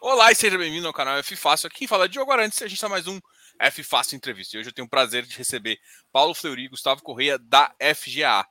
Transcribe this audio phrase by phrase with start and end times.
[0.00, 1.66] Olá e seja bem-vindo ao canal F Fácil.
[1.66, 3.18] Aqui quem fala é Diogo Arantes e a gente está mais um
[3.58, 4.56] F Fácil Entrevista.
[4.56, 5.76] E hoje eu tenho o prazer de receber
[6.12, 8.46] Paulo Fleury e Gustavo Correia da FGA.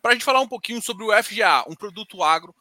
[0.00, 2.54] Para a gente falar um pouquinho sobre o FGA, um produto agro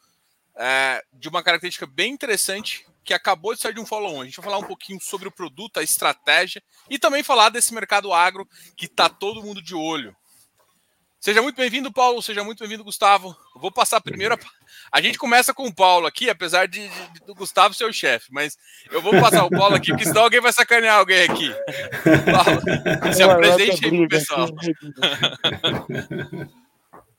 [0.58, 4.22] é, de uma característica bem interessante que acabou de sair de um follow-on.
[4.22, 7.72] A gente vai falar um pouquinho sobre o produto, a estratégia e também falar desse
[7.76, 10.16] mercado agro que está todo mundo de olho.
[11.20, 12.20] Seja muito bem-vindo, Paulo.
[12.24, 13.38] Seja muito bem-vindo, Gustavo.
[13.56, 14.34] Vou passar primeiro.
[14.34, 14.40] A...
[14.92, 15.02] a...
[15.02, 18.58] gente começa com o Paulo aqui, apesar de, de do Gustavo ser o chefe, mas
[18.92, 21.54] eu vou passar o Paulo aqui, porque senão alguém vai sacanear alguém aqui.
[22.32, 22.62] Paulo,
[23.14, 24.48] se apresente aí pro pessoal.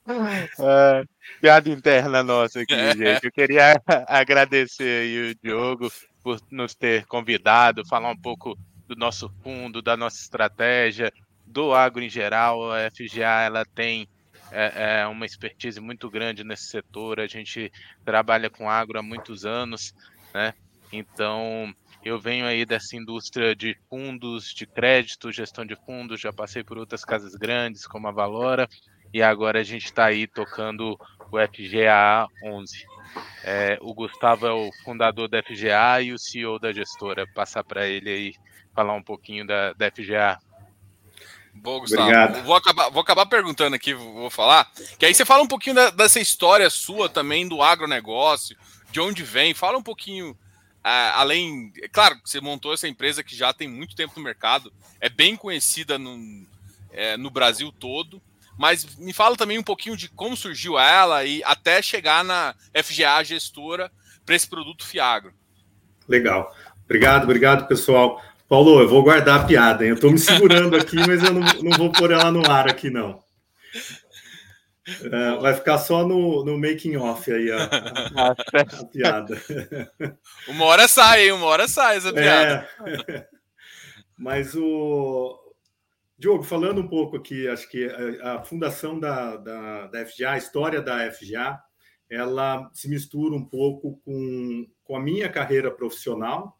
[0.05, 1.03] É,
[1.39, 2.95] piada interna nossa aqui, é.
[2.95, 3.25] gente.
[3.25, 9.29] Eu queria agradecer aí o Diogo por nos ter convidado, falar um pouco do nosso
[9.41, 11.11] fundo, da nossa estratégia,
[11.45, 12.71] do agro em geral.
[12.71, 14.07] A FGA ela tem
[14.53, 17.19] é, é, uma expertise muito grande nesse setor.
[17.19, 17.71] A gente
[18.05, 19.93] trabalha com agro há muitos anos,
[20.33, 20.53] né?
[20.91, 21.73] Então
[22.05, 26.21] eu venho aí dessa indústria de fundos, de crédito, gestão de fundos.
[26.21, 28.67] Já passei por outras casas grandes como a Valora
[29.13, 30.97] e agora a gente está aí tocando
[31.31, 32.85] o FGA 11.
[33.43, 37.25] É, o Gustavo é o fundador da FGA e o CEO da gestora.
[37.33, 38.33] Passar para ele aí
[38.73, 40.37] falar um pouquinho da, da FGA.
[41.53, 42.03] Boa, Gustavo.
[42.03, 42.43] Obrigado.
[42.43, 44.71] Vou acabar, vou acabar perguntando aqui, vou falar.
[44.97, 48.57] Que aí você fala um pouquinho da, dessa história sua também do agronegócio,
[48.91, 49.53] de onde vem.
[49.53, 51.71] Fala um pouquinho, uh, além.
[51.81, 55.35] É claro, você montou essa empresa que já tem muito tempo no mercado, é bem
[55.35, 56.45] conhecida no,
[56.91, 58.21] é, no Brasil todo.
[58.57, 63.23] Mas me fala também um pouquinho de como surgiu ela e até chegar na FGA
[63.23, 63.91] gestora
[64.25, 65.33] para esse produto Fiagro.
[66.07, 66.53] Legal.
[66.85, 68.21] Obrigado, obrigado, pessoal.
[68.53, 69.89] Paulo, eu vou guardar a piada, hein?
[69.89, 72.87] Eu estou me segurando aqui, mas eu não, não vou pôr ela no ar aqui,
[72.87, 73.19] não.
[74.85, 79.41] É, vai ficar só no, no making off aí a, a, a, piada.
[80.47, 81.31] Uma hora sai, hein?
[81.31, 82.69] Uma hora sai essa piada.
[82.85, 83.27] É.
[84.15, 85.35] Mas o
[86.15, 87.89] Diogo, falando um pouco aqui, acho que
[88.21, 91.59] a, a fundação da, da, da, FGA, a história da FGA,
[92.07, 96.55] ela se mistura um pouco com, com a minha carreira profissional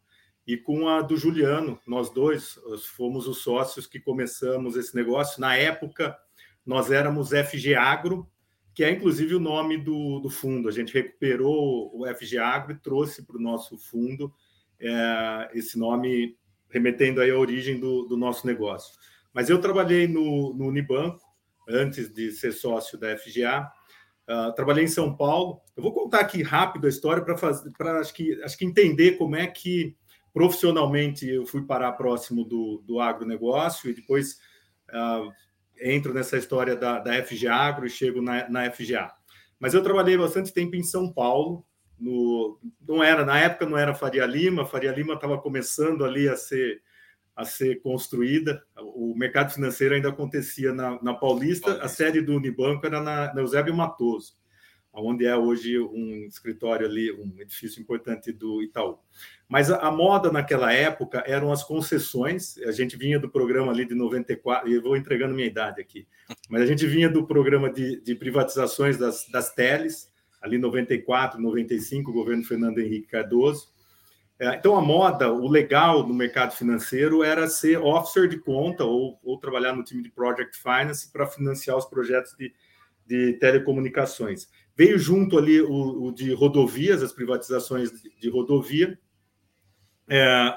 [0.45, 1.79] e com a do Juliano.
[1.87, 2.59] Nós dois
[2.95, 5.39] fomos os sócios que começamos esse negócio.
[5.39, 6.17] Na época,
[6.65, 8.29] nós éramos FG Agro,
[8.73, 10.67] que é inclusive o nome do, do fundo.
[10.67, 14.33] A gente recuperou o FG Agro e trouxe para o nosso fundo
[14.79, 16.37] é, esse nome,
[16.69, 18.93] remetendo aí à origem do, do nosso negócio.
[19.33, 21.21] Mas eu trabalhei no, no Unibanco,
[21.67, 23.71] antes de ser sócio da FGA.
[24.27, 25.61] Uh, ah, trabalhei em São Paulo.
[25.75, 29.13] Eu vou contar aqui rápido a história para fazer, para acho que acho que entender
[29.13, 29.95] como é que
[30.33, 34.39] Profissionalmente, eu fui parar próximo do, do agronegócio e depois
[34.89, 35.31] uh,
[35.79, 39.11] entro nessa história da, da FG Agro e chego na, na FGA.
[39.59, 41.63] Mas eu trabalhei bastante tempo em São Paulo.
[41.99, 44.65] No, não era na época não era Faria Lima.
[44.65, 46.81] Faria Lima estava começando ali a ser
[47.35, 48.63] a ser construída.
[48.77, 51.67] O mercado financeiro ainda acontecia na, na Paulista.
[51.67, 51.85] Paulista.
[51.85, 54.33] A sede do Unibanco era na, na Eusébio Matoso
[54.93, 58.99] onde é hoje um escritório ali, um edifício importante do Itaú.
[59.49, 62.57] Mas a, a, moda naquela época eram as concessões.
[62.59, 66.07] A gente vinha do programa ali de 94, e eu vou entregando minha idade aqui,
[66.49, 70.11] mas a gente vinha do programa de, de privatizações das, das teles,
[70.41, 73.73] ali 94, 95, o governo Fernando Henrique Cardoso.
[74.39, 79.19] É, então, a moda, o legal no mercado financeiro era ser officer de conta ou,
[79.23, 82.53] ou trabalhar no time de Project Finance para financiar os projetos de,
[83.05, 84.49] de telecomunicações.
[84.75, 88.97] Veio junto ali o, o de rodovias, as privatizações de, de rodovia.
[90.09, 90.53] É,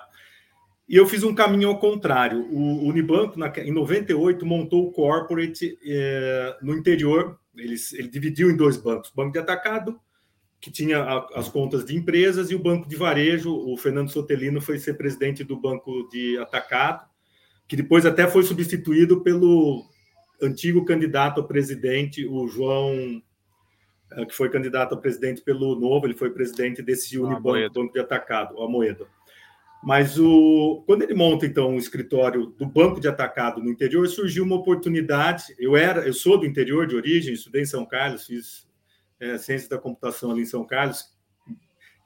[0.88, 2.46] e eu fiz um caminho ao contrário.
[2.50, 7.38] O, Unibanco, na, em 98, montou o corporate é, no interior.
[7.56, 10.00] Ele, ele dividiu em dois bancos: o banco de atacado,
[10.60, 13.52] que tinha a, as contas de empresas, e o banco de varejo.
[13.52, 17.04] O Fernando Sotelino foi ser presidente do banco de atacado,
[17.66, 19.84] que depois até foi substituído pelo
[20.40, 23.22] antigo candidato a presidente, o João
[24.28, 28.60] que foi candidato a presidente pelo Novo, ele foi presidente desse Unibanco, Banco de Atacado,
[28.62, 29.06] a Moeda.
[29.82, 34.44] Mas o, quando ele monta então um escritório do Banco de Atacado no interior, surgiu
[34.44, 35.54] uma oportunidade.
[35.58, 38.66] Eu era, eu sou do interior de origem, estudei em São Carlos, fiz
[39.20, 41.14] é, ciência da computação ali em São Carlos,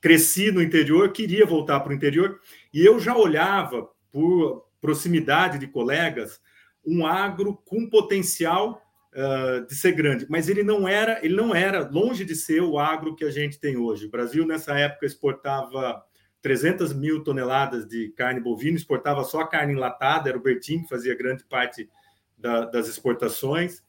[0.01, 2.41] cresci no interior, queria voltar para o interior
[2.73, 6.41] e eu já olhava por proximidade de colegas
[6.85, 8.83] um agro com potencial
[9.15, 12.79] uh, de ser grande, mas ele não era, ele não era longe de ser o
[12.79, 14.07] agro que a gente tem hoje.
[14.07, 16.03] O Brasil nessa época exportava
[16.43, 21.17] 300 mil toneladas de carne bovina, exportava só carne enlatada, era o Bertin que fazia
[21.17, 21.89] grande parte
[22.37, 23.83] da, das exportações.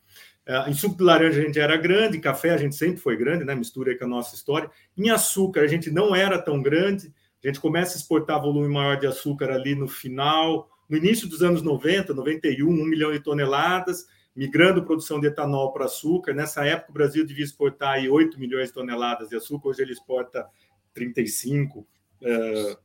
[0.47, 3.15] Uh, em suco de laranja a gente era grande, em café a gente sempre foi
[3.15, 3.56] grande, né?
[3.56, 4.69] Mistura com a nossa história.
[4.97, 7.13] Em açúcar a gente não era tão grande,
[7.44, 11.41] A gente começa a exportar volume maior de açúcar ali no final, no início dos
[11.41, 16.33] anos 90, 91, 1 milhão de toneladas, migrando produção de etanol para açúcar.
[16.33, 19.91] Nessa época, o Brasil devia exportar aí 8 milhões de toneladas de açúcar, hoje ele
[19.91, 20.47] exporta
[20.93, 21.87] 35,
[22.23, 22.77] é,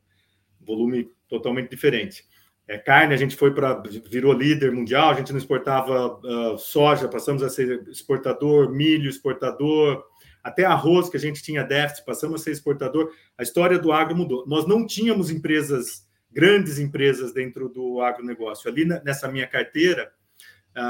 [0.60, 2.25] volume totalmente diferente.
[2.69, 7.08] É, carne, a gente foi para virou líder mundial, a gente não exportava uh, soja,
[7.08, 10.04] passamos a ser exportador, milho exportador,
[10.43, 13.12] até arroz que a gente tinha déficit, passamos a ser exportador.
[13.38, 14.44] A história do agro mudou.
[14.48, 18.69] Nós não tínhamos empresas, grandes empresas dentro do agronegócio.
[18.69, 20.12] Ali nessa minha carteira,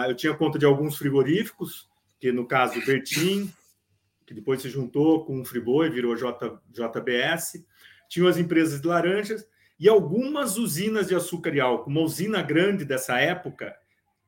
[0.08, 1.88] eu tinha conta de alguns frigoríficos,
[2.18, 3.52] que no caso Bertin,
[4.26, 7.64] que depois se juntou com o Friboi, virou J, JBS.
[8.08, 9.46] Tinha as empresas de laranjas
[9.78, 11.90] e algumas usinas de açúcar e álcool.
[11.90, 13.74] Uma usina grande dessa época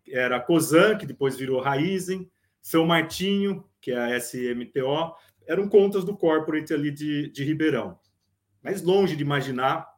[0.09, 2.31] era a Cosan, que depois virou Raizen,
[2.63, 5.15] São Martinho, que é a SMTO,
[5.47, 7.99] eram contas do corporate ali de, de Ribeirão.
[8.63, 9.89] Mas longe de imaginar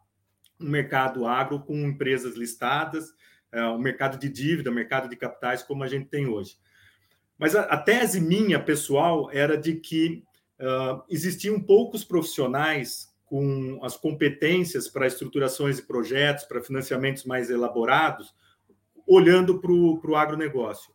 [0.61, 3.13] um mercado agro com empresas listadas,
[3.53, 6.57] é, um mercado de dívida, mercado de capitais como a gente tem hoje.
[7.39, 10.23] Mas a, a tese minha pessoal era de que
[10.61, 18.35] uh, existiam poucos profissionais com as competências para estruturações de projetos, para financiamentos mais elaborados,
[19.07, 20.93] olhando para o agronegócio.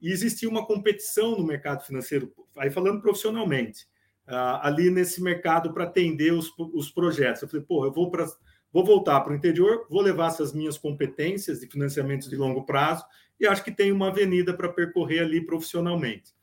[0.00, 3.84] E existia uma competição no mercado financeiro, aí falando profissionalmente,
[4.28, 7.42] uh, ali nesse mercado para atender os, os projetos.
[7.42, 8.26] Eu falei, pô, eu vou, pra,
[8.72, 13.04] vou voltar para o interior, vou levar essas minhas competências de financiamentos de longo prazo
[13.38, 16.34] e acho que tem uma avenida para percorrer ali profissionalmente.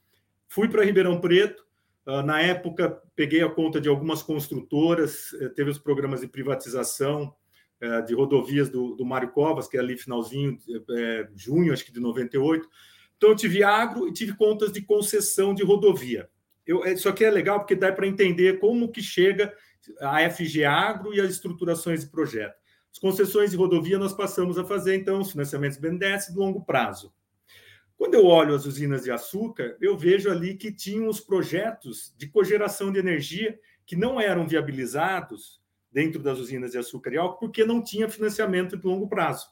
[0.48, 1.68] Fui para Ribeirão Preto,
[2.08, 7.36] ah, na época, peguei a conta de algumas construtoras, eh, teve os programas de privatização
[7.82, 10.58] eh, de rodovias do, do Mário Covas, que é ali finalzinho,
[10.90, 12.66] é, junho, acho que de 98.
[13.18, 16.30] Então, eu tive agro e tive contas de concessão de rodovia.
[16.66, 19.54] Eu, isso aqui é legal porque dá para entender como que chega
[20.00, 22.56] a FG Agro e as estruturações de projeto.
[22.92, 27.14] As concessões de rodovia nós passamos a fazer, então, os financiamentos BNDES de longo prazo.
[27.98, 32.28] Quando eu olho as usinas de açúcar, eu vejo ali que tinham os projetos de
[32.28, 35.62] cogeração de energia que não eram viabilizados
[35.92, 39.48] dentro das usinas de açúcar e álcool porque não tinha financiamento de longo prazo.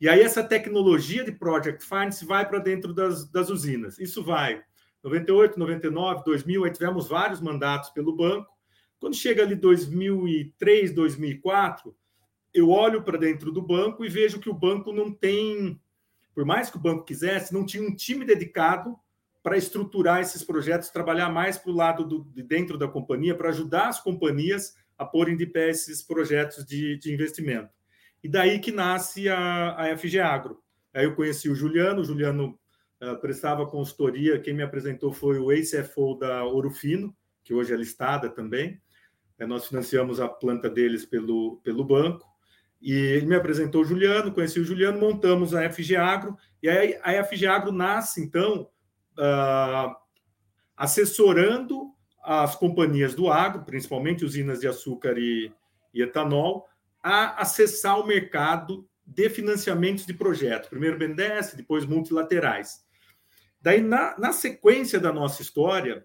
[0.00, 3.98] E aí essa tecnologia de Project Finance vai para dentro das, das usinas.
[3.98, 4.62] Isso vai
[5.02, 8.57] 98, 99, 2000, aí tivemos vários mandatos pelo banco.
[9.00, 11.94] Quando chega ali 2003, 2004,
[12.52, 15.80] eu olho para dentro do banco e vejo que o banco não tem
[16.38, 18.96] por mais que o banco quisesse, não tinha um time dedicado
[19.42, 23.48] para estruturar esses projetos, trabalhar mais para o lado do, de dentro da companhia, para
[23.48, 27.70] ajudar as companhias a porem de pé esses projetos de, de investimento.
[28.22, 30.62] E daí que nasce a, a FG Agro.
[30.94, 32.56] Aí eu conheci o Juliano, o Juliano
[33.02, 37.12] uh, prestava consultoria, quem me apresentou foi o ex-CFO da Ouro Fino,
[37.42, 38.80] que hoje é listada também.
[39.38, 42.26] Uh, nós financiamos a planta deles pelo, pelo banco.
[42.80, 46.98] E ele me apresentou o Juliano, conheci o Juliano, montamos a FG Agro, e aí
[47.02, 48.68] a FG Agro nasce, então,
[49.18, 49.94] uh,
[50.76, 51.92] assessorando
[52.22, 55.52] as companhias do agro, principalmente usinas de açúcar e,
[55.94, 56.68] e, etanol,
[57.02, 62.84] a acessar o mercado de financiamentos de projetos, primeiro BNDES, depois multilaterais.
[63.60, 66.04] Daí, na, na sequência da nossa história,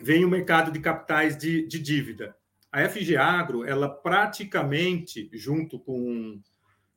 [0.00, 2.36] vem o mercado de capitais de, de dívida
[2.70, 6.40] a FG Agro, ela praticamente, junto com,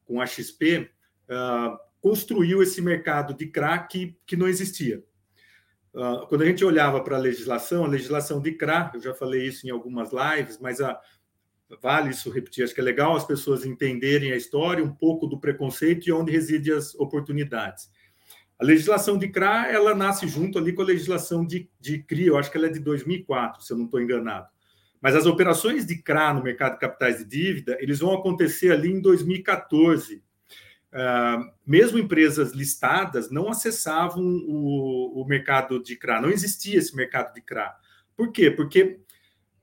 [0.05, 5.03] com a XP, uh, ah, construiu esse mercado de CRA que, que não existia.
[5.93, 9.47] Uh, quando a gente olhava para a legislação, a legislação de CRA, eu já falei
[9.47, 10.99] isso em algumas lives, mas a,
[11.81, 15.39] vale isso repetir, acho que é legal as pessoas entenderem a história, um pouco do
[15.39, 17.89] preconceito e onde residem as oportunidades.
[18.61, 22.37] A legislação de CRA, ela nasce junto ali com a legislação de, de CRI, eu
[22.37, 24.45] acho que ela é de 2004, se eu não estou enganado.
[25.01, 28.91] Mas as operações de CRA no mercado de capitais de dívida, eles vão acontecer ali
[28.91, 30.17] em 2014.
[30.17, 30.21] Uh,
[30.93, 37.33] ah, mesmo empresas listadas não acessavam o, o, mercado de CRA, não existia esse mercado
[37.33, 37.75] de CRA.
[38.15, 38.51] Por quê?
[38.51, 38.99] Porque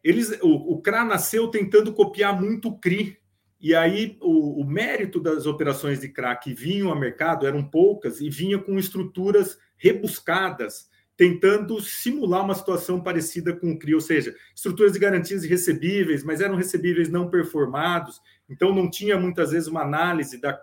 [0.02, 3.16] eles, o, o CRA nasceu tentando copiar muito o CRI,
[3.60, 8.20] e aí o, o, mérito das operações de CRA que vinham ao mercado eram poucas
[8.20, 14.32] e vinha com estruturas rebuscadas, tentando simular uma situação parecida com o CRI, ou seja,
[14.54, 19.82] estruturas de garantias recebíveis, mas eram recebíveis não performados, então não tinha muitas vezes uma
[19.82, 20.56] análise da,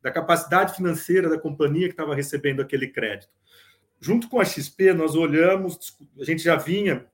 [0.00, 3.32] da capacidade financeira da companhia que estava recebendo aquele crédito.
[4.00, 7.04] Junto com a XP, nós olhamos, a gente já vinha,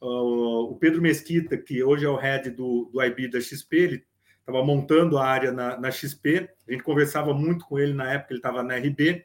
[0.00, 4.11] uh, o Pedro Mesquita, que hoje é o head do, do IB da XP, ele
[4.52, 8.32] estava montando a área na, na XP, a gente conversava muito com ele na época,
[8.32, 9.24] ele estava na RB,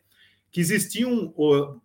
[0.50, 1.34] que existiam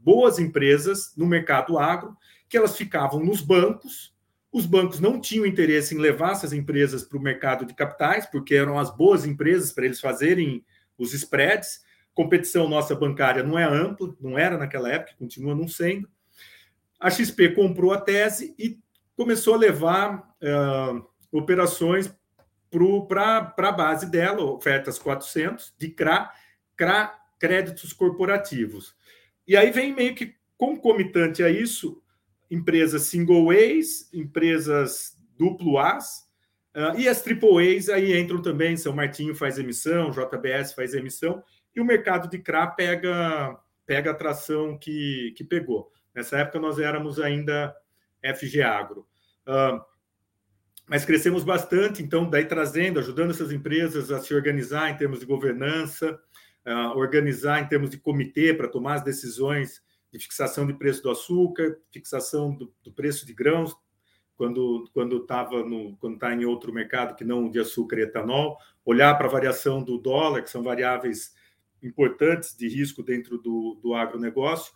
[0.01, 2.17] boas empresas no mercado agro,
[2.49, 4.13] que elas ficavam nos bancos
[4.53, 8.55] Os bancos não tinham interesse em levar essas empresas para o mercado de capitais, porque
[8.55, 10.63] eram as boas empresas para eles fazerem
[10.99, 11.81] os spreads.
[12.13, 16.07] Competição nossa bancária não é ampla, não era naquela época, continua não sendo.
[17.01, 18.79] A XP comprou a tese e
[19.17, 22.15] começou a levar uh, operações
[23.07, 26.33] para a base dela, ofertas 400 de CRA,
[26.77, 28.95] CRA créditos corporativos.
[29.47, 32.03] E aí vem meio que concomitante a isso
[32.51, 36.29] empresas single A's, empresas duplo A's,
[36.77, 41.43] uh, e as triple A's aí entram também, São Martinho faz emissão, JBS faz emissão,
[41.75, 45.91] e o mercado de CRA pega, pega a tração que, que pegou.
[46.15, 47.75] Nessa época nós éramos ainda
[48.23, 49.07] FG Agro.
[49.47, 49.81] Uh,
[50.93, 55.25] mas crescemos bastante, então, daí trazendo, ajudando essas empresas a se organizar em termos de
[55.25, 56.21] governança,
[56.95, 59.83] organizar em termos de comitê para tomar as decisões
[60.13, 63.75] de fixação de preço do açúcar, fixação do, do preço de grãos,
[64.37, 68.59] quando quando estava no quando está em outro mercado que não de açúcar e etanol,
[68.85, 71.33] olhar para a variação do dólar, que são variáveis
[71.83, 74.75] importantes de risco dentro do, do agronegócio.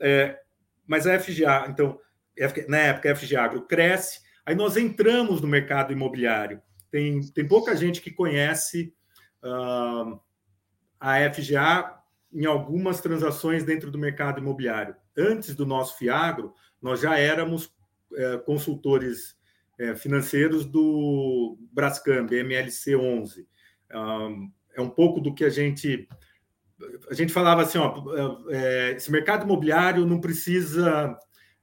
[0.00, 0.40] É,
[0.84, 2.00] mas a FGA, então,
[2.66, 6.62] na época, a FGA Agro cresce, aí nós entramos no mercado imobiliário.
[6.90, 8.94] Tem, tem pouca gente que conhece
[9.42, 10.18] uh,
[10.98, 11.96] a FGA
[12.32, 14.94] em algumas transações dentro do mercado imobiliário.
[15.16, 17.74] Antes do nosso Fiagro, nós já éramos
[18.14, 19.36] é, consultores
[19.78, 23.48] é, financeiros do Brascamp, MLC 11.
[23.92, 26.08] Um, é um pouco do que a gente
[27.10, 28.04] a gente falava assim, ó,
[28.50, 31.18] é, esse mercado imobiliário não precisa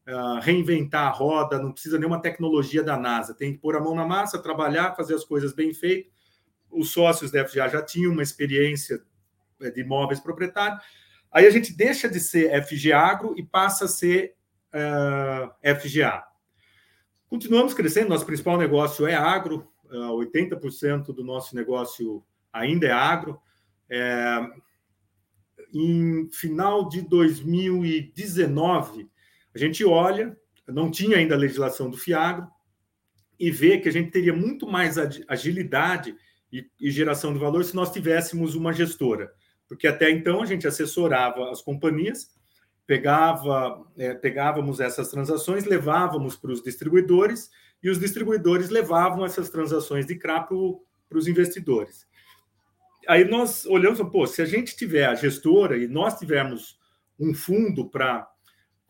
[0.07, 3.95] uh, reinventar a roda, não precisa nenhuma tecnologia da NASA, tem que pôr a mão
[3.95, 6.11] na massa, trabalhar, fazer as coisas bem feitas.
[6.69, 9.01] Os sócios da FGA já tinham uma experiência
[9.61, 10.83] é, de imóveis proprietários.
[11.31, 14.35] Aí a gente deixa de ser FG Agro e passa a ser
[14.73, 16.23] uh, é, FGA.
[17.27, 22.91] Continuamos crescendo, nosso principal negócio é agro, uh, é, 80% do nosso negócio ainda é
[22.91, 23.39] agro.
[23.89, 24.39] É,
[25.73, 29.09] em final de 2019,
[29.53, 30.35] a gente olha,
[30.67, 32.47] não tinha ainda a legislação do FIAGRO,
[33.39, 36.15] e vê que a gente teria muito mais agilidade
[36.51, 39.33] e, e geração de valor se nós tivéssemos uma gestora
[39.73, 42.31] porque até então a gente assessorava as companhias,
[42.85, 47.49] pegava, é, pegávamos essas transações, levávamos para os distribuidores
[47.81, 52.07] e os distribuidores levavam essas transações de CRA para os investidores.
[53.07, 56.79] Aí nós olhamos, pô, se a gente tiver a gestora e nós tivermos
[57.19, 58.29] um fundo para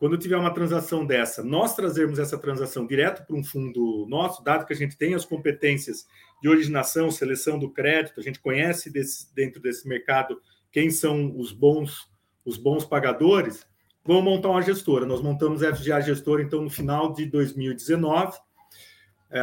[0.04, 4.66] quando tiver uma transação dessa, nós trazermos essa transação direto para um fundo nosso, dado
[4.66, 6.06] que a gente tem as competências
[6.42, 10.38] de originação, seleção do crédito, a gente conhece desse, dentro desse mercado
[10.70, 12.06] quem são os bons
[12.44, 13.66] os bons pagadores,
[14.04, 15.06] vão montar uma gestora.
[15.06, 18.36] Nós montamos a FGA Gestora, então, no final de 2019.
[19.30, 19.40] É,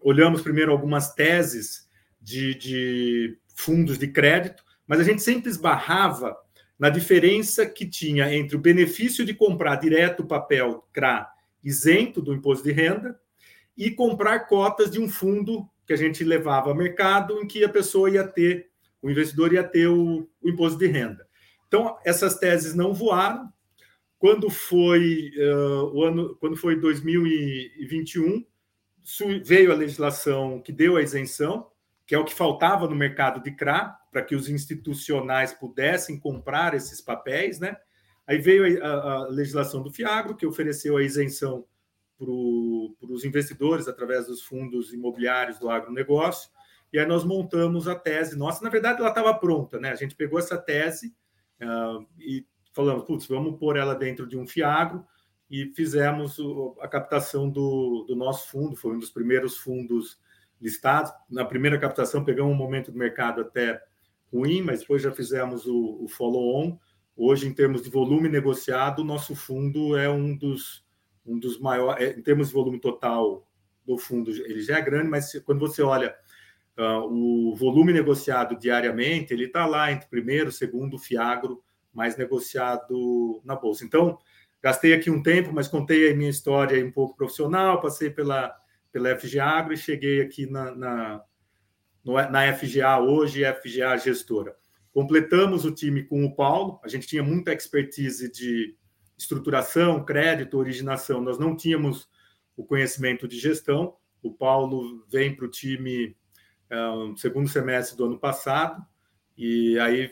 [0.00, 1.88] olhamos primeiro algumas teses
[2.20, 6.36] de, de fundos de crédito, mas a gente sempre esbarrava
[6.82, 11.30] na diferença que tinha entre o benefício de comprar direto o papel CRA
[11.62, 13.16] isento do imposto de renda
[13.78, 17.68] e comprar cotas de um fundo que a gente levava ao mercado, em que a
[17.68, 18.68] pessoa ia ter
[19.00, 21.24] o investidor ia ter o, o imposto de renda.
[21.68, 23.48] Então, essas teses não voaram.
[24.18, 28.44] Quando foi uh, o ano, quando foi 2021,
[29.44, 31.70] veio a legislação que deu a isenção,
[32.06, 36.74] que é o que faltava no mercado de CRA, para que os institucionais pudessem comprar
[36.74, 37.76] esses papéis, né?
[38.26, 41.64] Aí veio a, a legislação do FIAGRO, que ofereceu a isenção
[42.18, 46.50] para os investidores através dos fundos imobiliários do agronegócio.
[46.92, 48.62] E aí nós montamos a tese nossa.
[48.62, 49.90] Na verdade, ela estava pronta, né?
[49.90, 51.14] A gente pegou essa tese
[51.60, 55.04] uh, e falamos, putz, vamos pôr ela dentro de um fiagro
[55.50, 58.76] e fizemos o, a captação do, do nosso fundo.
[58.76, 60.18] Foi um dos primeiros fundos
[60.62, 61.12] listados.
[61.28, 63.82] Na primeira captação, pegamos um momento do mercado até
[64.32, 66.78] ruim, mas depois já fizemos o, o follow-on.
[67.16, 70.86] Hoje, em termos de volume negociado, o nosso fundo é um dos,
[71.26, 73.46] um dos maiores, é, em termos de volume total
[73.84, 76.14] do fundo, ele já é grande, mas quando você olha
[76.74, 83.54] Uh, o volume negociado diariamente ele está lá entre primeiro, segundo, fiagro, mais negociado na
[83.54, 83.84] bolsa.
[83.84, 84.18] Então,
[84.62, 88.56] gastei aqui um tempo, mas contei a minha história um pouco profissional, passei pela,
[88.92, 91.24] pela FGA e cheguei aqui na, na,
[92.04, 94.54] na FGA hoje, FGA Gestora.
[94.92, 98.76] Completamos o time com o Paulo, a gente tinha muita expertise de
[99.16, 102.08] estruturação, crédito, originação, nós não tínhamos
[102.56, 103.96] o conhecimento de gestão.
[104.22, 106.14] O Paulo vem para o time
[106.70, 108.84] no é, segundo semestre do ano passado,
[109.36, 110.10] e aí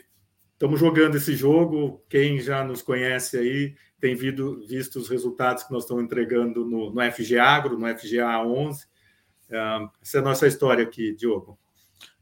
[0.61, 2.05] estamos jogando esse jogo.
[2.07, 6.93] Quem já nos conhece aí tem visto, visto os resultados que nós estamos entregando no,
[6.93, 8.85] no FG Agro, no FGA 11.
[8.85, 11.57] Uh, essa é a nossa história aqui, Diogo.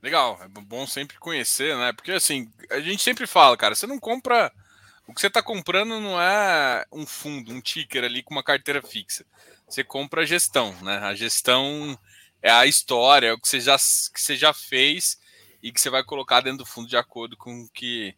[0.01, 1.91] Legal, é bom sempre conhecer, né?
[1.91, 4.49] Porque assim, a gente sempre fala, cara, você não compra.
[5.05, 8.81] O que você está comprando não é um fundo, um ticker ali com uma carteira
[8.81, 9.25] fixa.
[9.67, 10.99] Você compra a gestão, né?
[10.99, 11.99] A gestão
[12.41, 15.19] é a história, é o que você já, que você já fez
[15.61, 18.15] e que você vai colocar dentro do fundo de acordo com que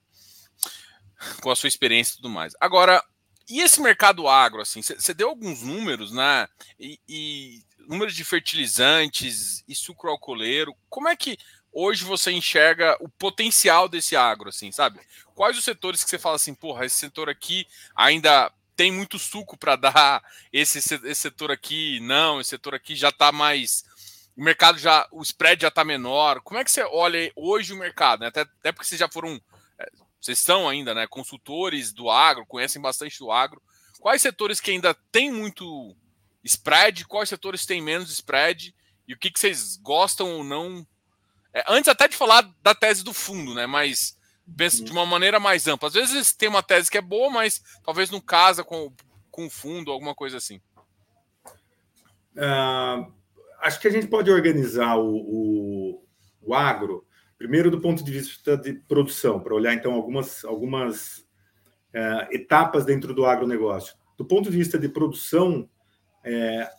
[1.42, 2.54] com a sua experiência e tudo mais.
[2.60, 3.04] Agora,
[3.50, 6.48] e esse mercado agro, assim, você deu alguns números, né?
[6.80, 10.76] E, e números de fertilizantes e sucro alcooleiro.
[10.90, 11.38] Como é que
[11.74, 15.00] hoje você enxerga o potencial desse agro, assim, sabe?
[15.34, 19.58] Quais os setores que você fala assim, porra, esse setor aqui ainda tem muito suco
[19.58, 23.84] para dar, esse, esse setor aqui não, esse setor aqui já está mais
[24.36, 26.42] o mercado já, o spread já está menor.
[26.42, 28.22] Como é que você olha hoje o mercado?
[28.22, 28.28] Né?
[28.28, 29.40] Até, até porque vocês já foram,
[30.22, 33.62] vocês são ainda, né, consultores do agro, conhecem bastante do agro.
[34.00, 35.96] Quais setores que ainda tem muito
[36.44, 37.06] spread?
[37.06, 38.74] Quais setores têm menos spread?
[39.08, 40.86] E o que, que vocês gostam ou não?
[41.54, 43.66] É, antes até de falar da tese do fundo, né?
[43.66, 44.16] Mas
[44.56, 44.86] pensa uhum.
[44.86, 45.88] de uma maneira mais ampla.
[45.88, 48.94] Às vezes tem uma tese que é boa, mas talvez não casa com,
[49.30, 50.62] com o fundo, alguma coisa assim.
[52.36, 53.12] Uh,
[53.60, 56.06] acho que a gente pode organizar o, o,
[56.42, 57.06] o agro,
[57.42, 61.18] primeiro do ponto de vista de produção, para olhar então algumas, algumas
[61.90, 63.96] uh, etapas dentro do agronegócio.
[64.16, 65.68] Do ponto de vista de produção
[66.24, 66.70] é,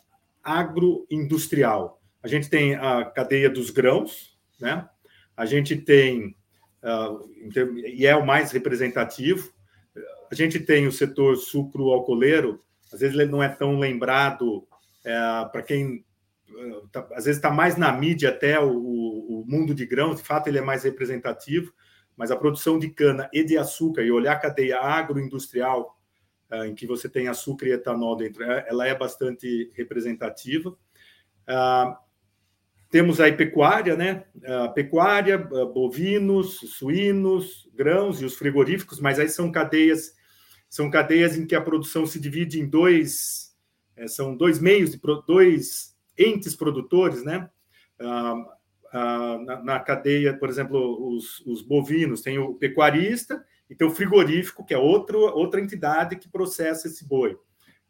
[0.40, 4.88] agroindustrial, a gente tem a cadeia dos grãos, né?
[5.36, 6.36] a gente tem,
[6.84, 7.28] uh,
[7.84, 9.52] e é o mais representativo,
[10.30, 12.60] a gente tem o setor sucro-alcooleiro,
[12.92, 14.64] às vezes ele não é tão lembrado
[15.04, 15.12] é,
[15.50, 16.04] para quem
[16.90, 20.48] tá, às vezes está mais na mídia até o, o, mundo de grãos, de fato
[20.48, 21.72] ele é mais representativo,
[22.16, 25.98] mas a produção de cana e de açúcar, e olhar a cadeia agroindustrial,
[26.50, 30.70] uh, em que você tem açúcar e etanol dentro, é, ela é bastante representativa.
[30.70, 31.96] Uh,
[32.90, 34.24] temos aí pecuária, né?
[34.36, 40.14] Uh, pecuária, bovinos, suínos, grãos e os frigoríficos, mas aí são cadeias,
[40.68, 43.56] são cadeias em que a produção se divide em dois,
[43.96, 47.48] é, são dois meios de dois entes produtores, né?
[48.00, 48.58] Ah,
[48.92, 53.90] ah, na, na, cadeia, por exemplo, os, os, bovinos, tem o pecuarista e tem o
[53.90, 57.38] frigorífico, que é outro, outra entidade que processa esse boi.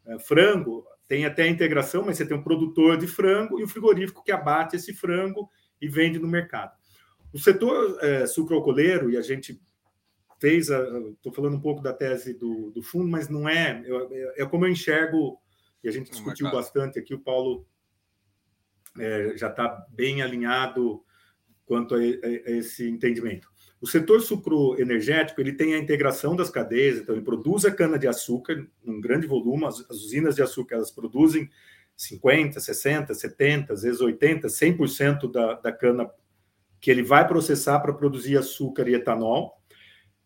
[0.07, 3.69] É, frango, tem até a integração, mas você tem um produtor de frango e o
[3.69, 6.73] frigorífico que abate esse frango e vende no mercado.
[7.33, 9.61] O setor é, sucroalcooleiro, e a gente
[10.41, 14.47] fez, estou falando um pouco da tese do, do fundo, mas não é, é, é
[14.47, 15.37] como eu enxergo,
[15.83, 17.67] e a gente discutiu bastante aqui, o Paulo
[18.99, 21.03] é, já está bem alinhado
[21.65, 23.49] quanto a, a, esse entendimento.
[23.81, 28.07] O setor sucroenergético ele tem a integração das cadeias, então ele produz a cana de
[28.07, 31.51] açúcar em grande volume, as, as usinas de açúcar elas produzem
[31.97, 36.11] 50, 60, 70, às vezes 80, 100% da, da cana
[36.81, 39.57] que ele vai processar para produzir açúcar e etanol.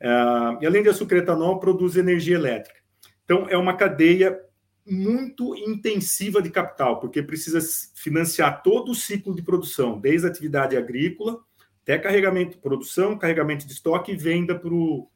[0.01, 2.81] Uh, e além de açúcar e etanol, produz energia elétrica.
[3.25, 4.41] Então, é uma cadeia
[4.87, 7.61] muito intensiva de capital, porque precisa
[7.95, 11.45] financiar todo o ciclo de produção, desde a atividade agrícola
[11.87, 15.09] até carregamento, produção, carregamento de estoque e venda para o,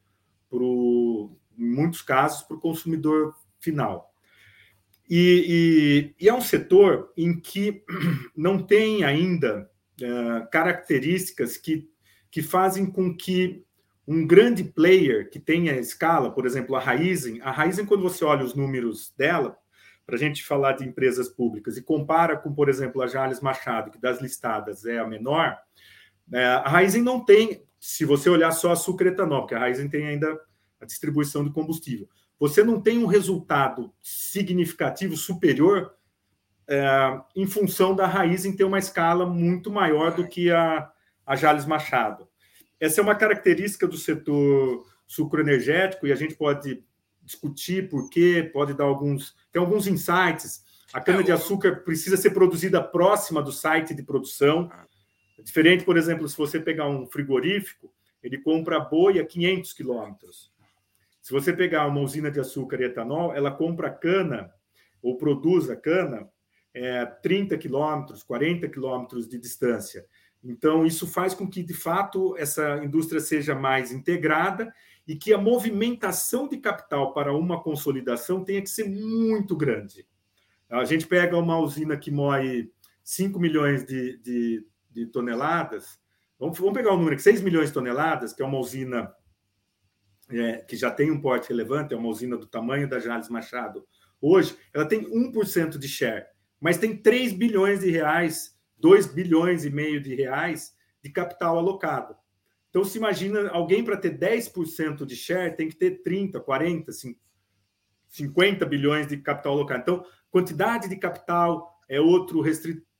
[1.59, 4.15] em muitos casos, para o consumidor final.
[5.09, 7.83] E, e, e, é um setor em que
[8.37, 9.69] não tem ainda
[10.01, 11.91] uh, características que,
[12.31, 13.65] que fazem com que
[14.11, 18.45] um grande player que tenha escala, por exemplo, a Raizen, a Raizen, quando você olha
[18.45, 19.57] os números dela,
[20.05, 23.93] para a gente falar de empresas públicas e compara com, por exemplo, a Jales Machado,
[23.93, 25.57] que das listadas é a menor,
[26.33, 29.89] é, a Raizen não tem, se você olhar só açúcar e etanol, porque a Raizen
[29.89, 30.41] tem ainda
[30.81, 35.95] a distribuição de combustível, você não tem um resultado significativo superior
[36.67, 40.91] é, em função da Raizen ter uma escala muito maior do que a,
[41.25, 42.30] a Jales Machado.
[42.81, 46.83] Essa é uma característica do setor sucroenergético e a gente pode
[47.23, 49.37] discutir por quê, pode dar alguns.
[49.53, 50.65] Tem alguns insights.
[50.93, 54.69] A cana-de-açúcar precisa ser produzida próxima do site de produção.
[54.73, 54.87] Ah.
[55.39, 60.53] Diferente, por exemplo, se você pegar um frigorífico, ele compra boi a 500 quilômetros.
[61.23, 64.53] Se você pegar uma usina de açúcar e etanol, ela compra cana
[65.03, 66.29] ou produz a cana
[66.75, 70.05] é, 30 quilômetros, 40 quilômetros de distância.
[70.43, 74.73] Então, isso faz com que, de fato, essa indústria seja mais integrada
[75.07, 80.07] e que a movimentação de capital para uma consolidação tenha que ser muito grande.
[80.69, 82.73] A gente pega uma usina que moe
[83.03, 85.99] 5 milhões de, de, de toneladas,
[86.39, 89.13] vamos, vamos, pegar o um número aqui, 6 milhões de toneladas, que é uma usina
[90.31, 93.85] é, que já tem um porte relevante, é uma usina do tamanho da Jales Machado,
[94.21, 96.27] hoje, ela tem 1% de share,
[96.61, 102.17] mas tem 3 bilhões de reais, 2 bilhões e meio de reais de capital alocado.
[102.69, 106.93] Então, se imagina, alguém para ter 10% de share tem que ter 30, 40,
[108.09, 109.83] 50 bilhões de capital alocado.
[109.83, 112.41] Então, quantidade de capital é outro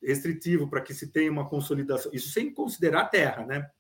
[0.03, 2.11] restritivo para que se tenha uma consolidação.
[2.13, 3.71] Isso sem considerar a terra, né?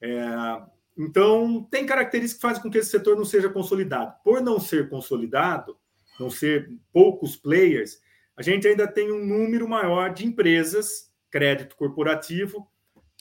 [0.00, 0.62] É,
[0.98, 4.14] então, tem características que fazem com que esse setor não seja consolidado.
[4.24, 5.78] Por não ser consolidado,
[6.18, 8.00] não ser poucos players,
[8.36, 12.68] a gente ainda tem um número maior de empresas, crédito corporativo,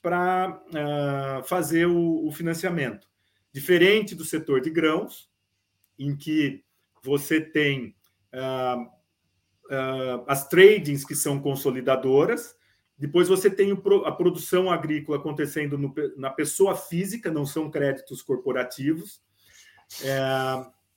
[0.01, 3.07] para uh, fazer o, o, financiamento.
[3.51, 5.29] Diferente do setor de grãos,
[5.97, 6.63] em que
[7.03, 7.95] você tem
[8.33, 12.55] uh, uh, as tradings que são consolidadoras,
[12.99, 18.21] depois você tem o, a produção agrícola acontecendo no, na pessoa física, não são créditos
[18.21, 19.21] corporativos.
[20.03, 20.19] É,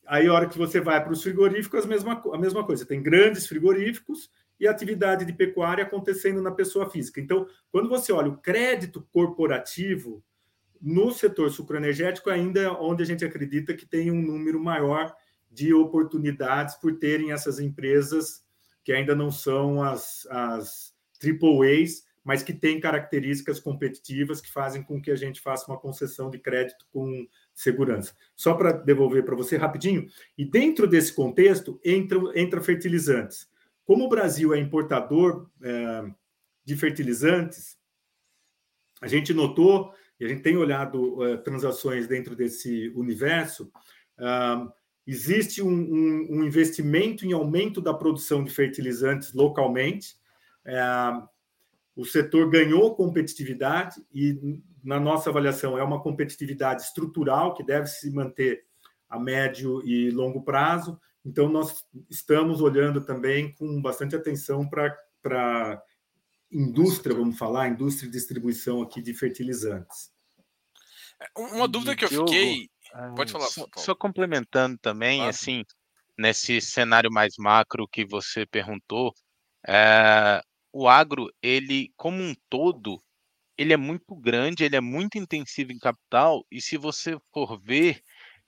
[0.07, 2.85] aí, a hora que você vai para os frigoríficos, a mesma, a mesma coisa.
[2.85, 4.29] Tem grandes frigoríficos
[4.63, 7.21] e atividade de pecuária acontecendo na pessoa física.
[7.21, 10.23] Então, quando você olha o crédito corporativo
[10.81, 15.13] no setor sucroenergético, ainda é onde a gente acredita que tem um número maior
[15.51, 18.45] de oportunidades por terem essas empresas
[18.85, 25.03] que ainda não são as, as AAAs, mas que têm características competitivas que fazem com
[25.03, 28.15] que a gente faça uma concessão de crédito com segurança.
[28.37, 30.07] Só para devolver para você rapidinho,
[30.39, 33.51] e dentro desse contexto entra, entra fertilizantes.
[33.93, 36.11] Como o Brasil é importador é,
[36.65, 37.77] de fertilizantes,
[39.03, 43.71] a gente notou, e a gente tem olhado é, transações dentro desse universo,
[44.19, 44.25] é,
[45.07, 50.17] existe um, um, um, investimento em aumento da produção de fertilizantes localmente.
[50.65, 50.81] É,
[51.95, 58.11] o setor ganhou competitividade e, na nossa avaliação, é uma competitividade estrutural que deve se
[58.11, 58.65] manter
[59.07, 60.99] a médio e longo prazo.
[61.25, 65.83] Então, nós estamos olhando também com bastante atenção para a
[66.51, 70.11] indústria, vamos falar, indústria de distribuição aqui de fertilizantes.
[71.21, 72.69] É, uma dúvida que eu fiquei.
[73.17, 73.47] Pode falar.
[73.47, 75.31] Só, só complementando também, claro.
[75.31, 75.65] assim,
[76.19, 79.15] nesse cenário mais macro que você perguntou,
[79.67, 83.03] é, o agro, ele, como um todo,
[83.57, 88.03] ele é muito grande, ele é muito intensivo em capital, e se você for ver,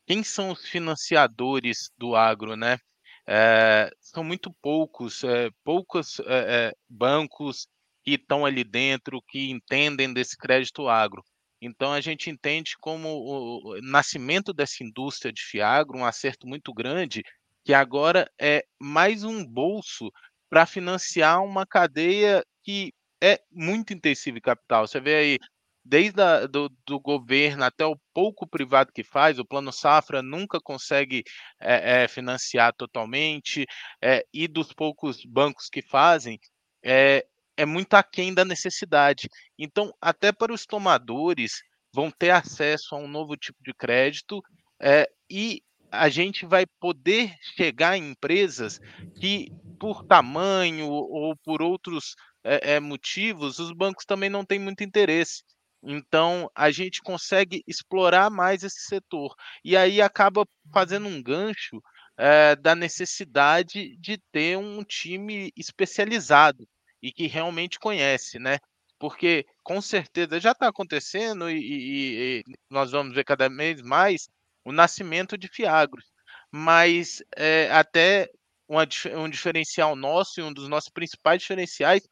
[0.06, 2.78] quem são os financiadores do agro, né?
[3.26, 7.66] É, são muito poucos, é, poucos é, bancos
[8.02, 11.22] que estão ali dentro, que entendem desse crédito agro.
[11.60, 17.22] Então a gente entende como o nascimento dessa indústria de Fiagro um acerto muito grande,
[17.64, 20.10] que agora é mais um bolso
[20.50, 24.86] para financiar uma cadeia que é muito intensiva em capital.
[24.86, 25.38] Você vê aí
[25.84, 30.58] desde a, do, do, governo até o pouco privado que faz, o Plano Safra nunca
[30.60, 31.22] consegue
[31.60, 33.66] é, é, financiar totalmente,
[34.02, 36.38] é, e dos poucos bancos que fazem,
[36.82, 39.28] é, é muito aquém da necessidade.
[39.58, 44.42] Então, até para os tomadores, vão ter acesso a um novo tipo de crédito
[44.80, 48.80] é, e a gente vai poder chegar em empresas
[49.20, 55.42] que, por tamanho ou por outros é, motivos, os bancos também não têm muito interesse.
[55.86, 59.34] Então, a gente consegue explorar mais esse setor.
[59.64, 61.82] E aí acaba fazendo um gancho
[62.16, 66.66] é, da necessidade de ter um time especializado
[67.02, 68.58] e que realmente conhece, né?
[68.98, 74.28] Porque com certeza já está acontecendo e, e, e, nós vamos ver cada vez mais
[74.64, 76.06] o nascimento de fiagros.
[76.50, 78.30] Mas é, até
[78.68, 82.08] uma, um diferencial nosso e um dos nossos principais diferenciais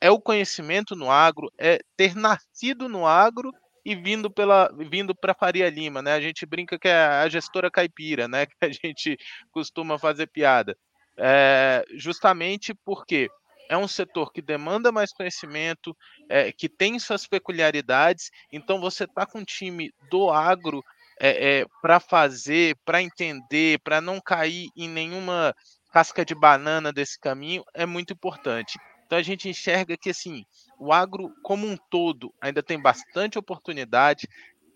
[0.00, 3.52] é o conhecimento no agro, é ter nascido no agro
[3.84, 6.14] e vindo pela vindo para Faria Lima, né?
[6.14, 8.46] A gente brinca que é a gestora caipira, né?
[8.60, 9.16] Que a gente
[9.52, 10.76] costuma fazer piada.
[11.16, 13.28] É, justamente porque
[13.68, 15.96] é um setor que demanda mais conhecimento,
[16.28, 18.30] é, que tem suas peculiaridades.
[18.52, 20.82] Então você tá com um time do agro
[21.20, 25.54] é, é, para fazer, para entender, para não cair em nenhuma
[25.92, 28.78] casca de banana desse caminho é muito importante.
[29.10, 30.46] Então a gente enxerga que assim,
[30.78, 34.28] o agro como um todo ainda tem bastante oportunidade,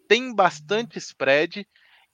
[0.09, 1.65] tem bastante spread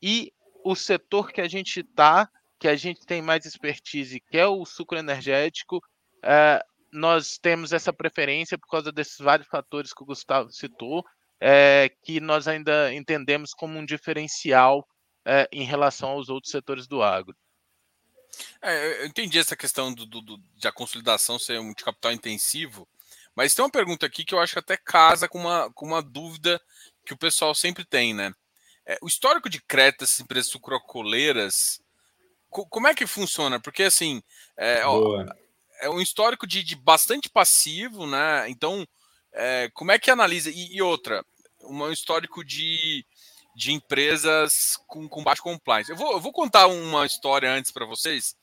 [0.02, 0.30] e
[0.62, 2.28] o setor que a gente está,
[2.58, 5.80] que a gente tem mais expertise, que é o sucro energético,
[6.22, 11.02] é, nós temos essa preferência por causa desses vários fatores que o Gustavo citou,
[11.40, 14.86] é, que nós ainda entendemos como um diferencial
[15.24, 17.34] é, em relação aos outros setores do agro.
[18.62, 22.12] É, eu entendi essa questão do, do, do, de a consolidação ser um de capital
[22.12, 22.88] intensivo,
[23.34, 26.02] mas tem uma pergunta aqui que eu acho que até casa com uma, com uma
[26.02, 26.60] dúvida
[27.04, 28.34] que o pessoal sempre tem, né?
[28.90, 31.80] é, o histórico de crédito dessas empresas sucrocoleiras,
[32.48, 33.60] co como é que funciona?
[33.60, 34.20] Porque assim,
[34.56, 35.24] é, ó,
[35.80, 38.48] é um histórico de, de, bastante passivo, né?
[38.48, 38.84] Então,
[39.32, 40.50] é, como é que analisa?
[40.50, 41.24] E, e, outra,
[41.62, 43.06] um histórico de,
[43.60, 45.90] de empresas com, com baixo compliance.
[45.90, 48.34] Eu vou, eu vou contar uma história antes para vocês,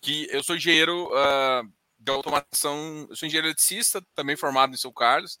[0.00, 4.92] que eu sou engenheiro uh, de automação, eu sou engenheiro eletricista, também formado em São
[4.92, 5.40] Carlos,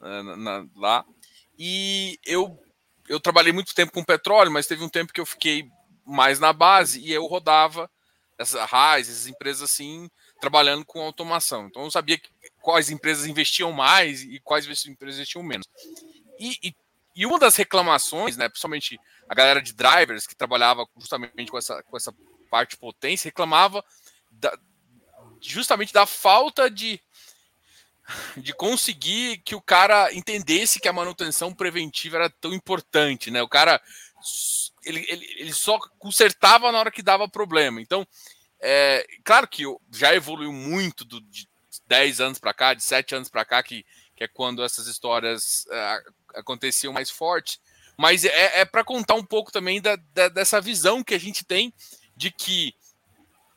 [0.00, 1.04] uh, na, lá,
[1.58, 2.58] e eu,
[3.10, 5.68] eu trabalhei muito tempo com petróleo, mas teve um tempo que eu fiquei
[6.02, 7.90] mais na base e eu rodava
[8.38, 11.66] essas RAIs, essas empresas assim, trabalhando com automação.
[11.66, 12.18] Então eu sabia
[12.62, 15.66] quais empresas investiam mais e quais empresas investiam menos.
[16.40, 16.74] E, e,
[17.14, 18.98] e, uma das reclamações, né, principalmente
[19.28, 22.14] a galera de drivers que trabalhava justamente com essa, com essa
[22.50, 23.84] parte de potência, reclamava
[24.30, 24.56] da,
[25.40, 27.00] justamente da falta de,
[28.36, 33.42] de conseguir que o cara entendesse que a manutenção preventiva era tão importante, né?
[33.42, 33.80] O cara
[34.84, 37.80] ele, ele, ele só consertava na hora que dava problema.
[37.80, 38.06] Então,
[38.60, 41.48] é, claro que já evoluiu muito do, de
[41.86, 43.84] 10 anos para cá, de 7 anos para cá, que,
[44.16, 46.02] que é quando essas histórias é,
[46.34, 47.60] aconteciam mais forte.
[47.96, 51.44] Mas é, é para contar um pouco também da, da, dessa visão que a gente
[51.44, 51.72] tem
[52.16, 52.74] de que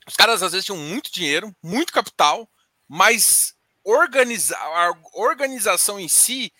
[0.07, 2.47] os caras às vezes tinham muito dinheiro, muito capital,
[2.88, 6.51] mas organiza a organização em si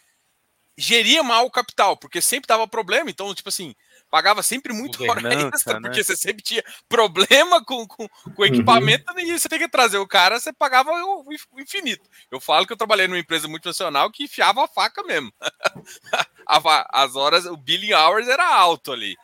[0.78, 3.10] geria mal o capital, porque sempre dava problema.
[3.10, 3.76] Então, tipo assim,
[4.16, 5.90] pagava sempre muito hora extra, né?
[5.90, 8.46] porque você sempre tinha problema com, com, com o uhum.
[8.46, 9.20] equipamento uhum.
[9.20, 11.26] e você tem que trazer o cara, você pagava o,
[11.60, 12.10] infinito.
[12.32, 15.34] Eu falo que eu trabalhei numa empresa multinacional que enfiava a faca mesmo.
[16.94, 19.18] As horas, o billing hours era alto ali.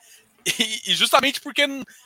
[0.45, 1.65] E, e, justamente porque.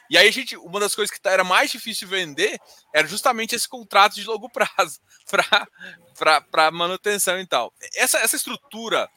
[0.09, 0.57] E aí a gente.
[0.57, 2.59] Uma das coisas que era mais difícil vender
[2.93, 4.99] era justamente esse contrato de longo prazo
[6.51, 7.73] para manutenção e tal.
[7.95, 9.09] Essa, essa estrutura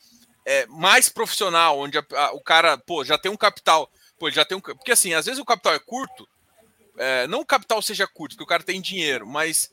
[0.49, 4.47] é, mais profissional, onde a, a, o cara, pô, já tem um capital, pô, já
[4.47, 6.27] tem um, porque assim, às vezes o capital é curto,
[6.97, 9.71] é, não o capital seja curto, porque o cara tem dinheiro, mas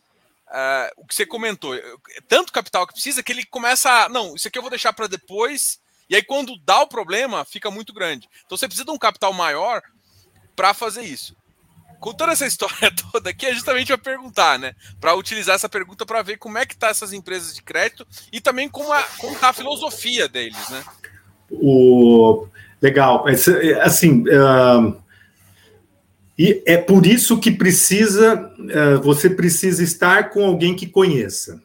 [0.51, 1.81] é, o que você comentou, é,
[2.27, 5.07] tanto capital que precisa que ele começa a, não, isso aqui eu vou deixar para
[5.07, 8.29] depois, e aí quando dá o problema, fica muito grande.
[8.45, 9.81] Então você precisa de um capital maior
[10.57, 11.33] para fazer isso
[12.05, 14.75] contando essa história toda aqui, é justamente para perguntar, né?
[15.01, 18.39] Para utilizar essa pergunta para ver como é que tá essas empresas de crédito e
[18.39, 20.83] também como, a, como tá a filosofia deles, né?
[21.49, 22.47] O
[22.79, 25.01] legal, é, assim, uh...
[26.37, 31.59] e é por isso que precisa, uh, você precisa estar com alguém que conheça.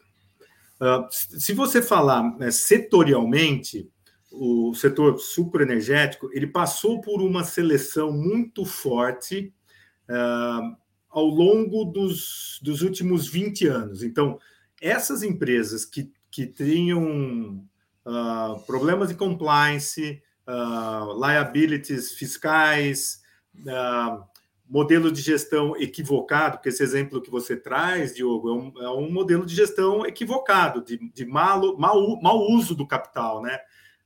[0.79, 3.87] Uh, se você falar né, setorialmente,
[4.31, 9.53] o setor sucroenergético ele passou por uma seleção muito forte
[11.09, 14.03] ao longo dos, dos últimos 20 anos.
[14.03, 14.39] Então,
[14.81, 17.63] essas empresas que, que tenham
[18.05, 23.21] uh, problemas de compliance, uh, liabilities fiscais,
[23.59, 24.23] uh,
[24.67, 29.11] modelo de gestão equivocado, porque esse exemplo que você traz, Diogo, é um, é um
[29.11, 33.59] modelo de gestão equivocado, de, de malo, mau, mau uso do capital, né?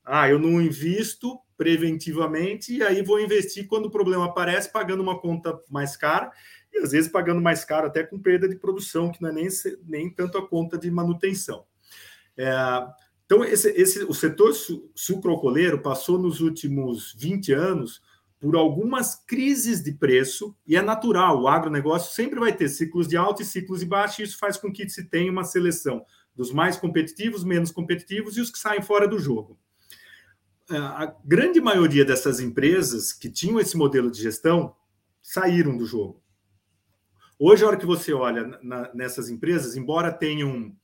[0.03, 5.19] Ah, eu não invisto preventivamente e aí vou investir quando o problema aparece, pagando uma
[5.19, 6.31] conta mais cara
[6.73, 9.47] e às vezes pagando mais caro até com perda de produção, que não é nem,
[9.85, 11.65] nem tanto a conta de manutenção.
[12.37, 12.51] É,
[13.25, 18.01] então, esse, esse, o setor su, sucrocoleiro passou nos últimos 20 anos
[18.39, 23.17] por algumas crises de preço, e é natural, o agronegócio sempre vai ter ciclos de
[23.17, 26.51] alta e ciclos de baixo, e isso faz com que se tenha uma seleção dos
[26.51, 29.57] mais competitivos, menos competitivos e os que saem fora do jogo.
[30.69, 34.75] É, a grande maioria dessas empresas que tinham esse modelo de gestão
[35.21, 36.23] saíram do jogo.
[37.37, 40.75] Hoje, a hora que você olha na, nessas empresas, embora tenham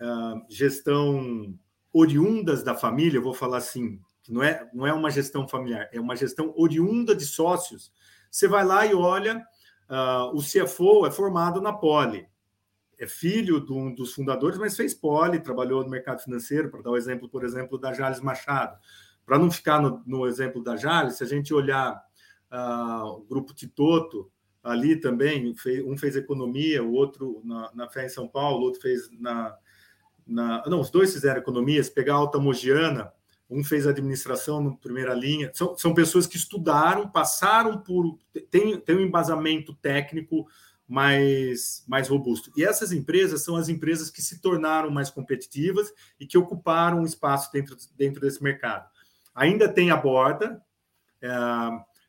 [0.00, 1.58] uh, gestão
[1.92, 6.00] oriundas da família, eu vou falar assim, não é, não é uma gestão familiar, é
[6.00, 7.92] uma gestão oriunda de sócios.
[8.30, 9.44] Você vai lá e olha,
[9.90, 12.26] uh, o CFO é formado na Poli,
[12.98, 16.90] é filho de um dos fundadores, mas fez Poli, trabalhou no mercado financeiro, para dar
[16.90, 18.78] o exemplo, por exemplo, da Jales Machado.
[19.26, 22.00] Para não ficar no, no, exemplo da Jales, se a gente olhar
[22.50, 24.30] uh, o grupo Titoto,
[24.62, 29.10] ali também, um fez economia, o outro na, na em São Paulo, o outro fez
[29.18, 29.54] na,
[30.26, 30.62] na.
[30.66, 33.12] Não, os dois fizeram economias, pegar a Alta Mogiana,
[33.48, 35.50] um fez administração na primeira linha.
[35.54, 38.18] São, são pessoas que estudaram, passaram por.
[38.50, 40.46] tem, tem um embasamento técnico
[40.88, 42.50] mais, mais robusto.
[42.56, 47.06] E essas empresas são as empresas que se tornaram mais competitivas e que ocuparam um
[47.06, 48.88] espaço dentro, dentro desse mercado.
[49.36, 50.60] Ainda tem a borda,
[51.20, 51.28] é,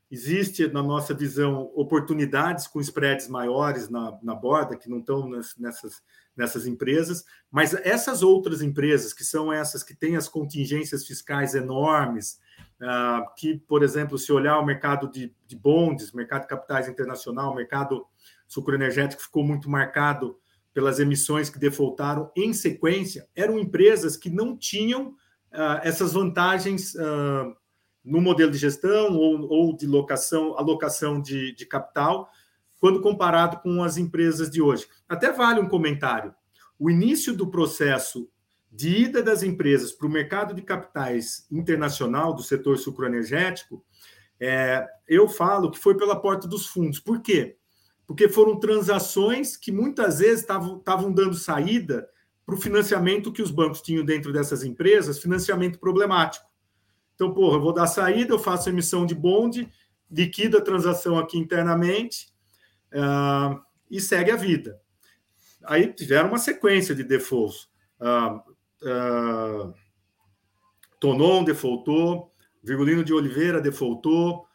[0.09, 6.01] existe, na nossa visão, oportunidades com spreads maiores na, na borda, que não estão nessas,
[6.35, 12.39] nessas empresas, mas essas outras empresas, que são essas que têm as contingências fiscais enormes,
[12.81, 17.53] uh, que, por exemplo, se olhar o mercado de, de bondes, mercado de capitais internacional,
[17.53, 18.05] mercado
[18.47, 20.39] sucroenergético ficou muito marcado
[20.73, 25.15] pelas emissões que defaultaram em sequência, eram empresas que não tinham
[25.53, 27.55] uh, essas vantagens uh,
[28.03, 32.29] no modelo de gestão ou, ou de locação, alocação de, de capital,
[32.79, 34.87] quando comparado com as empresas de hoje.
[35.09, 36.33] Até vale um comentário.
[36.79, 38.29] O início do processo
[38.71, 43.83] de ida das empresas para o mercado de capitais internacional do setor sucroenergético,
[44.39, 46.99] é, eu falo que foi pela porta dos fundos.
[46.99, 47.57] Por quê?
[48.05, 52.07] Porque foram transações que muitas vezes estavam dando saída
[52.47, 56.45] para o financiamento que os bancos tinham dentro dessas empresas, financiamento problemático.
[57.13, 59.69] Então, porra, eu vou dar saída, eu faço emissão de bonde,
[60.09, 62.29] liquido a transação aqui internamente
[62.93, 64.79] uh, e segue a vida.
[65.65, 67.67] Aí tiveram uma sequência de defaults.
[67.99, 68.37] Uh,
[68.87, 69.73] uh,
[71.01, 72.31] Tonon defaultou,
[72.63, 74.47] Virgulino de Oliveira defaultou.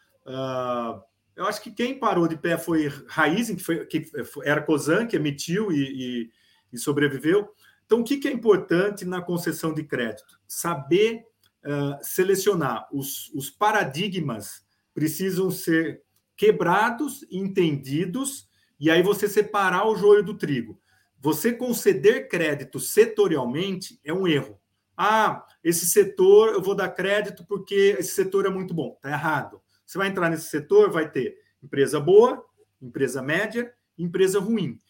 [1.37, 4.11] Eu acho que quem parou de pé foi Raizen, que, foi, que
[4.45, 6.31] era Cosan, que emitiu e, e,
[6.73, 7.53] e sobreviveu.
[7.93, 10.41] Então, o que, é importante na concessão de crédito?
[10.49, 11.27] Saber
[11.63, 12.89] uh, selecionar.
[12.91, 16.01] Os, os paradigmas precisam ser
[16.35, 18.49] quebrados, entendidos,
[18.81, 20.81] e aí você separar o joio do trigo.
[21.21, 24.59] Você conceder crédito setorialmente é um erro.
[24.97, 28.95] Ah, esse setor eu vou dar crédito porque esse setor é muito bom.
[28.97, 29.61] Está errado.
[29.85, 32.43] Você vai entrar nesse setor, vai ter empresa boa,
[32.81, 34.81] empresa média, empresa ruim.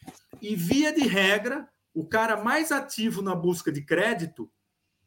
[0.40, 4.50] E via de regra, o cara mais ativo na busca de crédito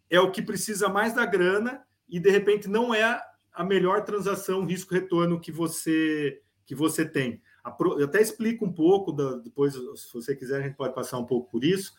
[0.09, 3.21] é o que precisa mais da grana e de repente não é
[3.51, 7.41] a melhor transação risco-retorno que você que você tem.
[7.97, 11.25] Eu até explico um pouco, da, depois, se você quiser, a gente pode passar um
[11.25, 11.93] pouco por isso,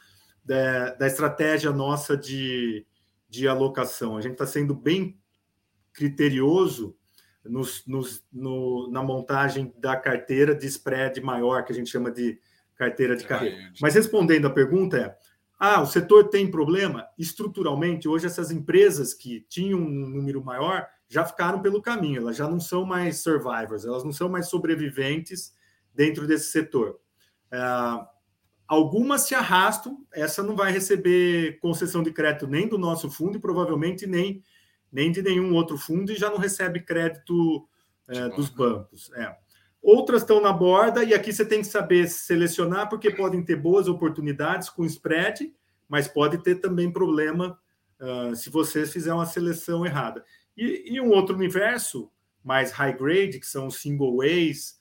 [0.45, 2.85] da, da estratégia nossa de,
[3.29, 4.17] de alocação.
[4.17, 5.19] A gente está sendo bem
[5.93, 6.97] criterioso
[7.45, 12.39] nos, nos, no, na montagem da carteira de spread maior, que a gente chama de
[12.77, 13.73] carteira de carreira.
[13.81, 15.17] Mas respondendo a pergunta é,
[15.59, 17.07] ah, o setor tem problema?
[17.19, 22.49] Estruturalmente, hoje essas empresas que tinham um número maior já ficaram pelo caminho, elas já
[22.49, 25.55] não são mais survivors, elas não são mais sobreviventes
[25.95, 26.99] dentro desse setor.
[27.51, 27.59] É,
[28.69, 33.41] algumas se arrastam, essa não vai receber concessão de crédito nem do nosso fundo e
[33.41, 34.43] provavelmente nem,
[34.93, 37.67] nem de nenhum outro fundo e já não recebe crédito
[38.09, 39.11] é, dos bancos.
[39.15, 39.37] É.
[39.87, 43.87] Outras estão na borda, e aqui você tem que saber selecionar, porque podem ter boas
[43.87, 45.55] oportunidades com spread,
[45.89, 47.57] mas pode ter também problema
[48.01, 50.25] uh, se você fizer uma seleção errada.
[50.57, 52.11] E, e, um outro universo,
[52.43, 54.77] mais high grade, que são single A's,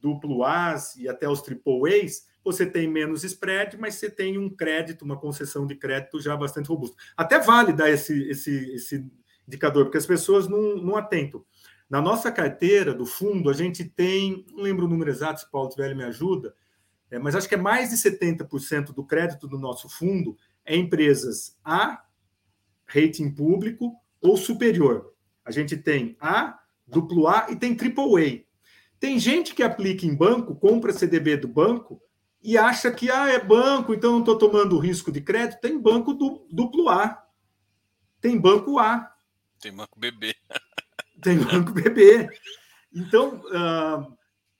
[0.00, 4.50] duplo A's e até os triple A's, você tem menos spread, mas você tem um
[4.50, 6.96] crédito, uma concessão de crédito já bastante robusta.
[7.16, 9.06] Até vale dar esse, esse, esse
[9.46, 11.44] indicador, porque as pessoas não, não atentam.
[11.90, 15.74] Na nossa carteira do fundo, a gente tem, não lembro o número exato, se Paulo
[15.76, 16.54] Velho me ajuda,
[17.10, 21.58] é, mas acho que é mais de 70% do crédito do nosso fundo é empresas
[21.64, 22.04] A,
[22.86, 25.12] rating público ou superior.
[25.44, 28.44] A gente tem A, duplo A e tem triple A.
[29.00, 32.00] Tem gente que aplica em banco, compra CDB do banco
[32.40, 35.60] e acha que ah, é banco, então não estou tomando risco de crédito.
[35.60, 37.26] Tem banco do, duplo A.
[38.20, 39.12] Tem banco A.
[39.60, 40.36] Tem banco BB.
[41.22, 42.28] Tem banco BB.
[42.92, 44.12] Então, uh,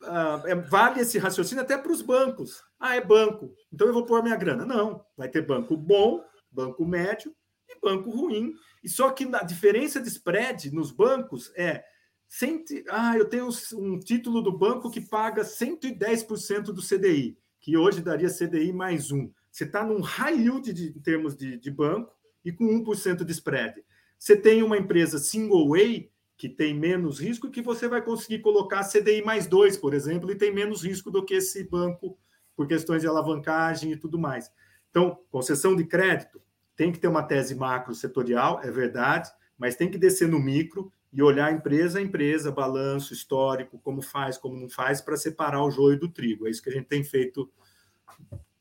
[0.03, 2.63] uh, vale esse raciocínio até para os bancos.
[2.79, 4.65] Ah, é banco, então eu vou pôr minha grana.
[4.65, 7.35] Não, vai ter banco bom, banco médio
[7.69, 8.55] e banco ruim.
[8.83, 11.85] E só que a diferença de spread nos bancos é.
[12.33, 18.01] Cento, ah, eu tenho um título do banco que paga 110% do CDI, que hoje
[18.01, 19.29] daria CDI mais um.
[19.51, 23.33] Você está num high yield de, em termos de, de banco e com 1% de
[23.33, 23.85] spread.
[24.17, 26.09] Você tem uma empresa single way
[26.41, 30.35] que tem menos risco, que você vai conseguir colocar CDI mais dois, por exemplo, e
[30.35, 32.17] tem menos risco do que esse banco
[32.57, 34.51] por questões de alavancagem e tudo mais.
[34.89, 36.41] Então, concessão de crédito
[36.75, 40.91] tem que ter uma tese macro setorial, é verdade, mas tem que descer no micro
[41.13, 45.71] e olhar empresa a empresa, balanço histórico, como faz, como não faz, para separar o
[45.71, 46.47] joio do trigo.
[46.47, 47.53] É isso que a gente tem feito,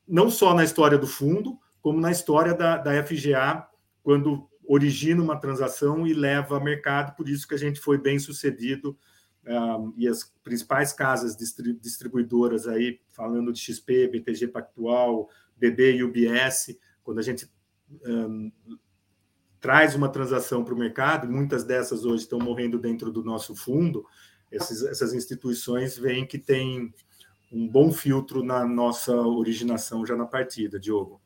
[0.05, 3.65] não só na história do fundo, como na história da, da FGA,
[4.03, 8.19] quando origina uma transação e leva a mercado, por isso que a gente foi bem
[8.19, 8.95] sucedido
[9.47, 16.77] um, e as principais casas distribuidoras aí, falando de XP, BTG Pactual, BB e UBS,
[17.03, 17.51] quando a gente
[18.05, 18.51] um,
[19.59, 24.05] traz uma transação para o mercado, muitas dessas hoje estão morrendo dentro do nosso fundo,
[24.51, 26.93] esses, essas instituições veem que tem
[27.51, 31.19] um bom filtro na nossa originação já na partida, Diogo.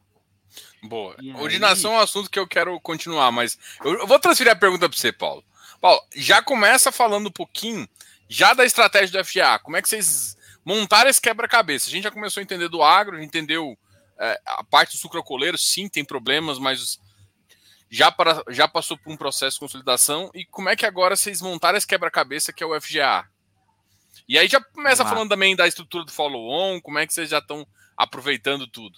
[0.82, 1.16] Boa.
[1.39, 4.97] Originação é um assunto que eu quero continuar, mas eu vou transferir a pergunta para
[4.97, 5.43] você, Paulo.
[5.80, 7.88] Paulo, já começa falando um pouquinho
[8.30, 9.60] já da estratégia do FGA.
[9.60, 11.88] Como é que vocês montaram esse quebra-cabeça?
[11.88, 13.78] A gente já começou a entender do agro, a gente entendeu
[14.18, 16.99] é, a parte do sucrocoleiro, sim, tem problemas, mas
[17.89, 20.32] já, para, já passou por um processo de consolidação.
[20.34, 23.28] E como é que agora vocês montaram esse quebra-cabeça que é o FGA?
[24.28, 27.39] E aí já começa falando também da estrutura do follow-on, como é que vocês já
[27.39, 28.97] estão aproveitando tudo.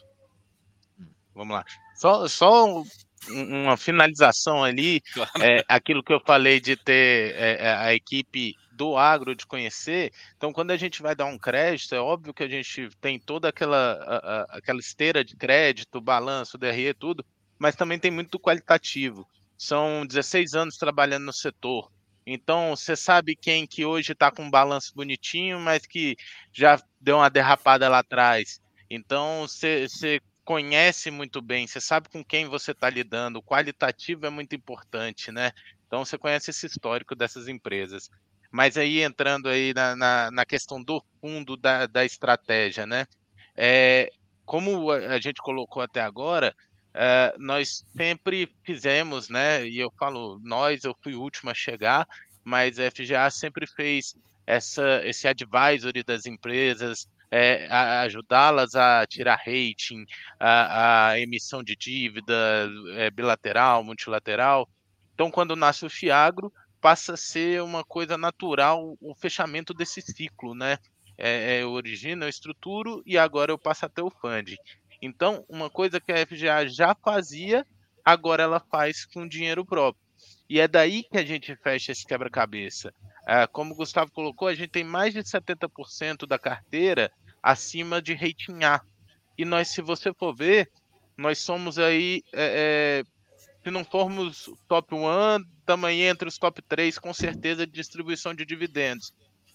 [1.36, 1.66] Vamos lá.
[1.96, 2.84] Só, só
[3.30, 5.32] uma finalização ali, claro.
[5.42, 10.12] é, aquilo que eu falei de ter é, é, a equipe do agro de conhecer.
[10.38, 13.50] Então, quando a gente vai dar um crédito, é óbvio que a gente tem toda
[13.50, 17.26] aquela, a, a, aquela esteira de crédito, balanço, DRE, tudo,
[17.58, 19.28] mas também tem muito qualitativo.
[19.58, 21.90] São 16 anos trabalhando no setor.
[22.28, 26.18] Então, você sabe quem que hoje está com um balanço bonitinho, mas que
[26.52, 28.60] já deu uma derrapada lá atrás.
[28.90, 33.40] Então, você conhece muito bem, você sabe com quem você está lidando.
[33.40, 35.52] O qualitativo é muito importante, né?
[35.88, 38.10] Então, você conhece esse histórico dessas empresas.
[38.52, 43.08] Mas aí, entrando aí na, na, na questão do fundo da, da estratégia, né?
[43.58, 44.12] É,
[44.46, 46.56] como a gente colocou até agora,
[46.96, 49.68] Uh, nós sempre fizemos, né?
[49.68, 52.08] E eu falo nós, eu fui o último a chegar,
[52.42, 54.16] mas a FGA sempre fez
[54.48, 60.06] essa, esse advisory das empresas, é, ajudá-las a tirar rating,
[60.40, 64.70] a, a emissão de dívida é, bilateral, multilateral.
[65.14, 66.52] Então, quando nasce o Fiagro,
[66.82, 70.78] passa a ser uma coisa natural o fechamento desse ciclo, né?
[71.18, 74.58] É, é, origina, eu estruturo e agora eu passo a ter o funding.
[75.02, 77.66] Então, uma coisa que a FGA já fazia,
[78.04, 80.04] agora ela faz com dinheiro próprio.
[80.50, 82.94] E é daí que a gente fecha esse quebra-cabeça.
[83.28, 87.12] É, como o Gustavo colocou, a gente tem mais de 70% da carteira
[87.42, 88.82] acima de rating A.
[89.38, 90.70] E nós, se você for ver,
[91.18, 93.04] nós somos aí, é, é,
[93.64, 98.46] se não formos top 1, também entre os top 3, com certeza, de distribuição de
[98.46, 99.14] dividendos.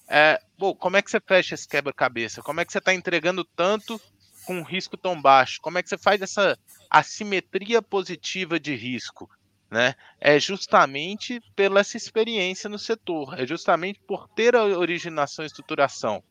[0.08, 2.42] É, bom, como é que você fecha esse quebra-cabeça?
[2.42, 4.00] Como é que você está entregando tanto
[4.44, 5.60] com um risco tão baixo?
[5.62, 6.58] Como é que você faz essa
[6.90, 9.30] assimetria positiva de risco?
[9.70, 9.94] Né?
[10.20, 16.22] É justamente pela essa experiência no setor, é justamente por ter a originação e estruturação.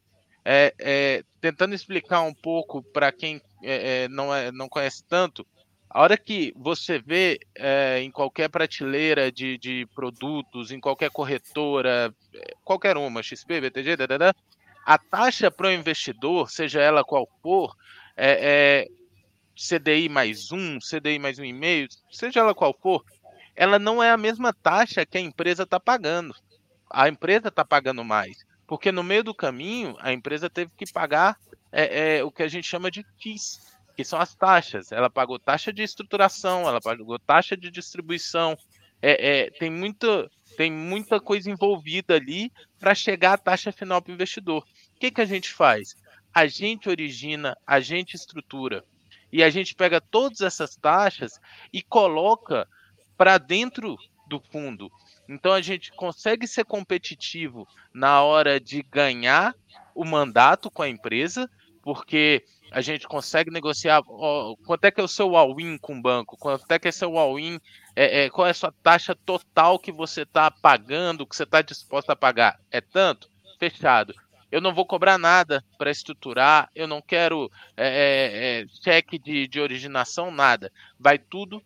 [0.44, 5.46] É, é, tentando explicar um pouco para quem é, é, não, é, não conhece tanto,
[5.90, 12.14] a hora que você vê é, em qualquer prateleira de, de produtos, em qualquer corretora,
[12.64, 14.36] qualquer uma, XP, BTG, dadada,
[14.86, 17.76] a taxa para o investidor, seja ela qual for,
[18.16, 18.88] é,
[19.56, 23.04] CDI mais um, CDI mais um e meio, seja ela qual for,
[23.60, 26.34] ela não é a mesma taxa que a empresa está pagando.
[26.90, 28.46] A empresa está pagando mais.
[28.66, 31.38] Porque no meio do caminho, a empresa teve que pagar
[31.72, 33.60] é, é, o que a gente chama de FIIs,
[33.96, 34.92] que são as taxas.
[34.92, 38.58] Ela pagou taxa de estruturação, ela pagou taxa de distribuição.
[39.02, 44.12] É, é tem, muita, tem muita coisa envolvida ali para chegar à taxa final para
[44.12, 44.64] o investidor.
[44.96, 45.96] O que, que a gente faz?
[46.34, 48.84] a gente origina, a gente estrutura.
[49.32, 51.40] E a gente pega todas essas taxas
[51.72, 52.68] e coloca
[53.20, 53.98] para dentro
[54.30, 54.90] do fundo.
[55.28, 59.54] Então a gente consegue ser competitivo na hora de ganhar
[59.94, 61.52] o mandato com a empresa,
[61.82, 66.02] porque a gente consegue negociar ó, quanto é que é o seu all-in com o
[66.02, 67.60] banco, quanto é que é seu all-in,
[67.94, 71.62] é, é, qual é a sua taxa total que você está pagando, que você está
[71.62, 72.58] disposto a pagar.
[72.72, 73.30] É tanto?
[73.60, 74.16] Fechado
[74.52, 79.48] eu não vou cobrar nada para estruturar, eu não quero é, é, é, cheque de,
[79.48, 80.72] de originação, nada.
[81.00, 81.62] Vai tudo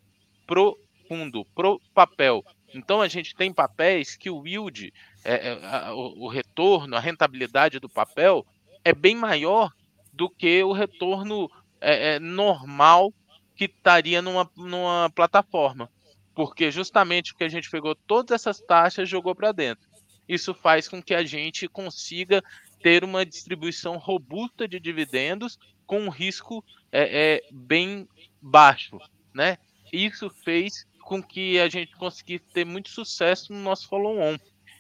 [0.46, 0.78] pro
[1.14, 2.44] fundo, pro papel.
[2.74, 4.92] Então a gente tem papéis que o yield,
[5.24, 8.44] é, é a, o, o, retorno, a rentabilidade do papel
[8.84, 9.72] é bem maior
[10.12, 11.50] do que o retorno
[11.80, 13.14] é, é normal
[13.56, 15.88] que estaria numa, numa plataforma.
[16.34, 19.88] Porque justamente porque a gente pegou todas essas taxas e jogou para dentro.
[20.28, 22.44] Isso faz com que a gente consiga
[22.82, 28.08] ter uma distribuição robusta de dividendos com um risco é, é, bem
[28.42, 28.98] baixo,
[29.32, 29.60] né?
[29.92, 34.38] Isso fez com que a gente conseguisse ter muito sucesso no nosso follow-on,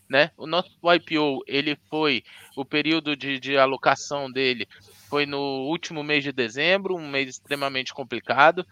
[0.09, 0.31] né?
[0.37, 2.23] O nosso IPO, ele foi,
[2.55, 4.67] o período de, de alocação dele
[5.09, 8.65] foi no último mês de dezembro, um mês extremamente complicado,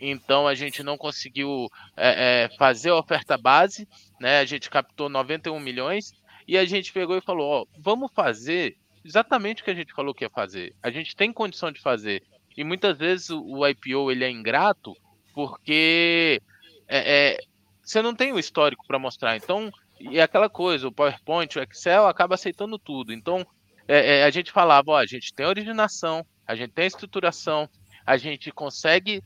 [0.00, 3.88] então a gente não conseguiu é, é, fazer a oferta base,
[4.20, 4.38] né?
[4.38, 6.12] A gente captou 91 milhões,
[6.48, 10.14] e a gente pegou e falou: ó, vamos fazer exatamente o que a gente falou
[10.14, 10.74] que ia fazer.
[10.82, 12.22] A gente tem condição de fazer.
[12.56, 14.96] E muitas vezes o, IPO ele é ingrato
[15.34, 16.42] porque
[16.88, 17.38] é, é,
[17.82, 19.36] você não tem o histórico para mostrar.
[19.36, 19.70] Então,
[20.00, 23.12] E é aquela coisa, o PowerPoint, o Excel acaba aceitando tudo.
[23.12, 23.46] Então,
[23.86, 27.68] é, é, a gente falava, ó, a gente tem originação, a gente tem estruturação,
[28.06, 29.22] a gente consegue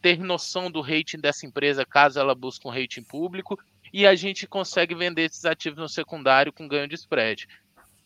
[0.00, 3.58] ter noção do rating dessa empresa caso ela busque um rating público
[3.92, 7.46] e a gente consegue vender esses ativos no secundário com ganho de spread.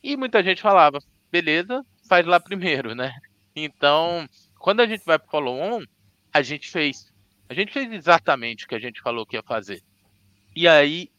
[0.02, 0.98] E muita gente falava,
[1.30, 3.12] beleza, faz lá primeiro, né?
[3.54, 4.26] Então,
[4.58, 5.84] quando a gente vai para o follow-on,
[6.32, 7.12] a gente fez.
[7.50, 9.82] A gente fez exatamente o que a gente falou que ia fazer.
[10.54, 11.10] E aí,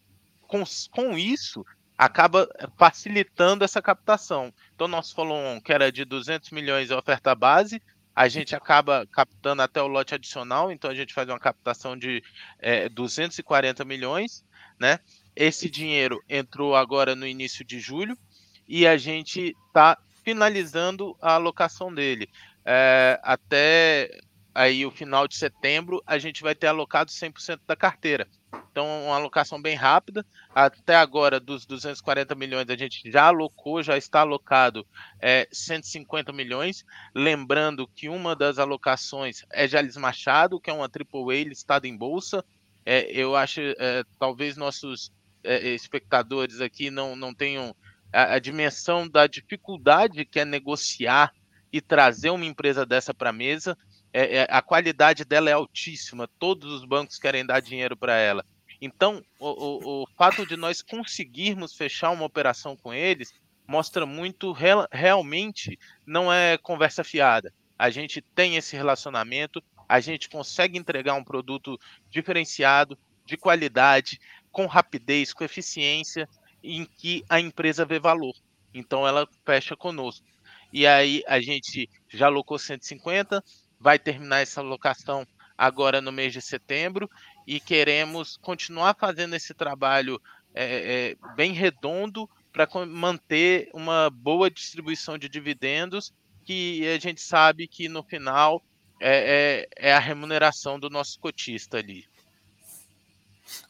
[0.48, 1.66] com, com isso,
[1.98, 4.54] acaba facilitando essa captação.
[4.74, 7.82] Então, nosso follow-on, que era de 200 milhões de oferta base,
[8.16, 12.24] a gente acaba captando até o lote adicional, então a gente faz uma captação de
[12.60, 14.46] é, 240 milhões,
[14.80, 15.00] né?
[15.36, 18.18] Esse dinheiro entrou agora no início de julho
[18.66, 22.30] e a gente está finalizando a alocação dele.
[22.64, 24.22] É, até
[24.54, 28.28] aí o final de setembro a gente vai ter alocado 100% da carteira.
[28.72, 30.26] Então, uma alocação bem rápida.
[30.56, 34.88] Até agora, dos 240 milhões, a gente já alocou, já está alocado
[35.20, 36.86] é, 150 milhões.
[37.14, 42.44] Lembrando que uma das alocações é Jales Machado, que é uma AAA listada em bolsa.
[42.86, 45.12] É, eu acho, é, talvez nossos
[45.44, 47.76] é, espectadores aqui não, não tenham
[48.12, 51.34] a, a dimensão da dificuldade que é negociar
[51.72, 53.78] e trazer uma empresa dessa para a mesa.
[54.14, 58.46] É, é, a qualidade dela é altíssima, todos os bancos querem dar dinheiro para ela.
[58.82, 63.32] Então, o, o, o, fato de nós conseguirmos fechar uma operação com eles
[63.68, 67.54] mostra muito, real, realmente, não é conversa fiada.
[67.78, 74.20] A gente tem esse relacionamento, a gente consegue entregar um produto diferenciado, de qualidade,
[74.52, 76.28] com rapidez, com eficiência,
[76.64, 78.36] em que a empresa vê valor.
[78.74, 80.26] Então, ela fecha conosco.
[80.74, 83.44] E aí, a gente já alocou 150,
[83.82, 85.28] vai terminar essa locação
[85.58, 87.10] agora no mês de setembro
[87.46, 90.22] e queremos continuar fazendo esse trabalho
[90.54, 96.14] é, é, bem redondo para manter uma boa distribuição de dividendos
[96.46, 98.62] que a gente sabe que no final
[99.00, 102.06] é, é, é a remuneração do nosso cotista ali.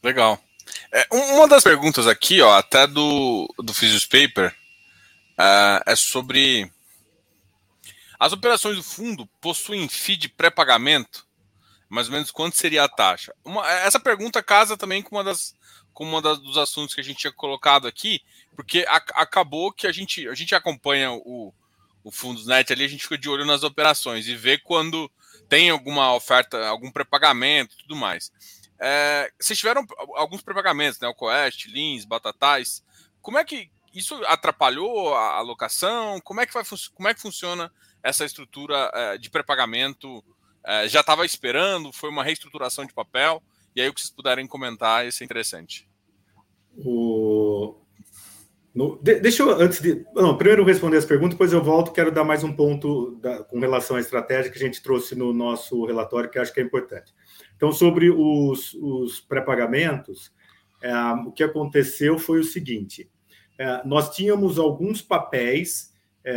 [0.02, 0.42] Legal.
[0.92, 4.54] É, uma das perguntas aqui, ó, até do, do Physios Paper,
[5.38, 6.70] uh, é sobre
[8.22, 11.26] as operações do fundo possuem FII de pré-pagamento?
[11.88, 13.34] Mais ou menos quanto seria a taxa?
[13.44, 15.56] Uma, essa pergunta casa também com uma das
[15.92, 18.20] com uma das, dos assuntos que a gente tinha colocado aqui,
[18.54, 21.52] porque a, acabou que a gente a gente acompanha o,
[22.04, 25.10] o Fundos Net ali, a gente fica de olho nas operações e vê quando
[25.48, 28.30] tem alguma oferta, algum pré-pagamento, tudo mais.
[28.78, 31.08] É, vocês tiveram alguns pré-pagamentos, né?
[31.08, 32.84] O Coest, Lins, Batatais.
[33.20, 36.20] Como é que isso atrapalhou a alocação?
[36.20, 36.62] Como é que vai
[36.94, 37.70] como é que funciona
[38.02, 40.22] essa estrutura é, de pré-pagamento
[40.64, 41.92] é, já estava esperando?
[41.92, 43.42] Foi uma reestruturação de papel?
[43.74, 45.88] E aí, o que vocês puderem comentar, isso é interessante.
[46.76, 47.76] O...
[48.74, 50.04] No, de, deixa eu, antes de.
[50.14, 51.92] Não, primeiro responder as perguntas, depois eu volto.
[51.92, 55.32] Quero dar mais um ponto da, com relação à estratégia que a gente trouxe no
[55.32, 57.12] nosso relatório, que acho que é importante.
[57.54, 60.32] Então, sobre os, os pré-pagamentos,
[60.80, 60.94] é,
[61.26, 63.10] o que aconteceu foi o seguinte:
[63.58, 65.91] é, nós tínhamos alguns papéis
[66.24, 66.34] é,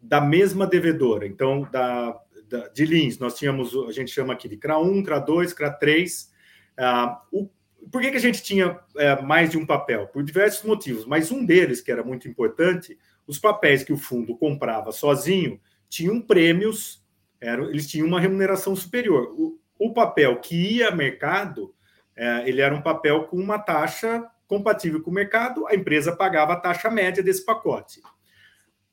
[0.00, 1.26] da mesma devedora.
[1.26, 5.18] Então, da, da, de Lins, nós tínhamos, a gente chama aqui de CRA 1, CRA
[5.18, 6.30] 2, CRA 3.
[6.76, 6.84] É,
[7.30, 7.48] o,
[7.90, 10.06] por que, que a gente tinha é, mais de um papel?
[10.06, 14.36] Por diversos motivos, mas um deles, que era muito importante, os papéis que o fundo
[14.36, 17.02] comprava sozinho tinham prêmios,
[17.40, 19.34] eles tinham uma remuneração superior.
[19.36, 21.74] O, o papel que ia ao mercado,
[22.16, 26.52] é, ele era um papel com uma taxa compatível com o mercado, a empresa pagava
[26.52, 28.00] a taxa média desse pacote.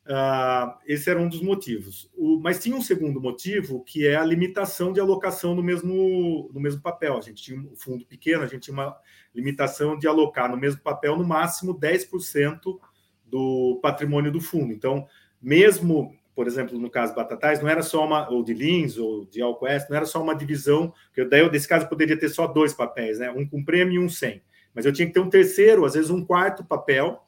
[0.09, 2.09] Uh, esse era um dos motivos.
[2.17, 6.59] O, mas tinha um segundo motivo, que é a limitação de alocação no mesmo, no
[6.59, 7.15] mesmo papel.
[7.15, 8.97] A gente tinha um fundo pequeno, a gente tinha uma
[9.35, 12.79] limitação de alocar no mesmo papel no máximo 10%
[13.23, 14.73] do patrimônio do fundo.
[14.73, 15.05] Então,
[15.39, 19.43] mesmo, por exemplo, no caso Batatais, não era só uma, ou de Lins, ou de
[19.43, 23.19] Alquest, não era só uma divisão, que daí, nesse caso, poderia ter só dois papéis,
[23.19, 23.29] né?
[23.29, 24.41] um com prêmio e um sem.
[24.73, 27.23] Mas eu tinha que ter um terceiro, às vezes um quarto papel,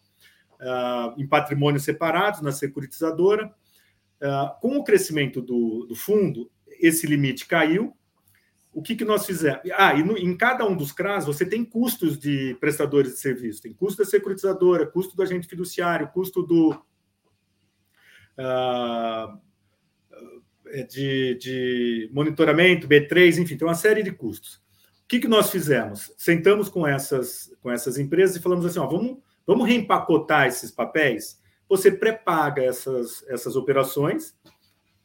[0.61, 3.53] uh, em patrimônios separados na securitizadora.
[4.21, 6.49] Uh, com o crescimento do, do, fundo,
[6.79, 7.95] esse limite caiu.
[8.71, 9.59] O que, que nós fizemos?
[9.73, 13.61] Ah, e no, em cada um dos CRAS você tem custos de prestadores de serviço.
[13.61, 16.69] Tem custo da securitizadora, custo do agente fiduciário, custo do.
[18.37, 19.37] Uh,
[20.87, 24.55] de, de, monitoramento, B3, enfim, tem uma série de custos.
[25.03, 26.13] O que, que nós fizemos?
[26.17, 31.41] Sentamos com essas, com essas empresas e falamos assim: ó, vamos Vamos reempacotar esses papéis?
[31.67, 34.35] Você pré-paga essas, essas operações,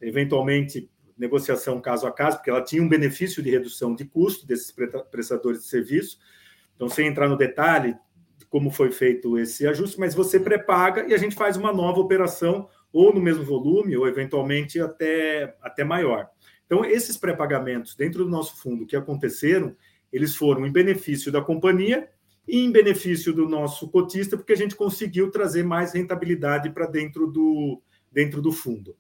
[0.01, 4.75] eventualmente negociação caso a caso, porque ela tinha um benefício de redução de custo desses
[5.11, 6.19] prestadores de serviço.
[6.75, 7.97] Então, sem entrar no detalhe
[8.49, 12.69] como foi feito esse ajuste, mas você pré-paga e a gente faz uma nova operação,
[12.93, 16.29] ou no mesmo volume, ou eventualmente até, até maior.
[16.65, 19.77] Então, esses pré-pagamentos dentro do nosso fundo que aconteceram,
[20.13, 22.09] eles foram em benefício da companhia
[22.49, 27.83] em benefício do nosso cotista, porque a gente conseguiu trazer mais rentabilidade para dentro do,
[28.13, 28.97] dentro do fundo.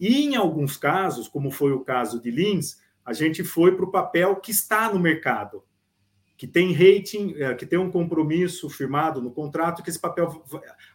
[0.00, 3.90] E em alguns casos, como foi o caso de Lins, a gente foi para o
[3.90, 5.62] papel que está no mercado,
[6.36, 10.44] que tem rating, é, que tem um compromisso firmado no contrato, que esse papel,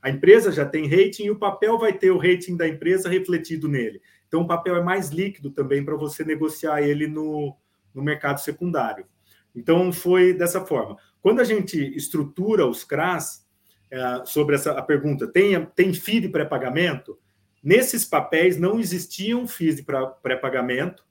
[0.02, 3.68] a empresa já tem rating e o papel vai ter o rating da empresa refletido
[3.68, 4.02] nele.
[4.28, 7.56] Então, o papel é mais líquido também para você negociar ele no,
[7.94, 9.06] no mercado secundário.
[9.54, 10.98] Então, foi dessa forma.
[11.24, 13.48] Quando a gente estrutura os CRAS,
[13.90, 17.18] é, sobre essa a pergunta, tem, tem FII de pré-pagamento?
[17.64, 19.86] Nesses papéis não existiam FIIs de
[20.22, 21.02] pré-pagamento.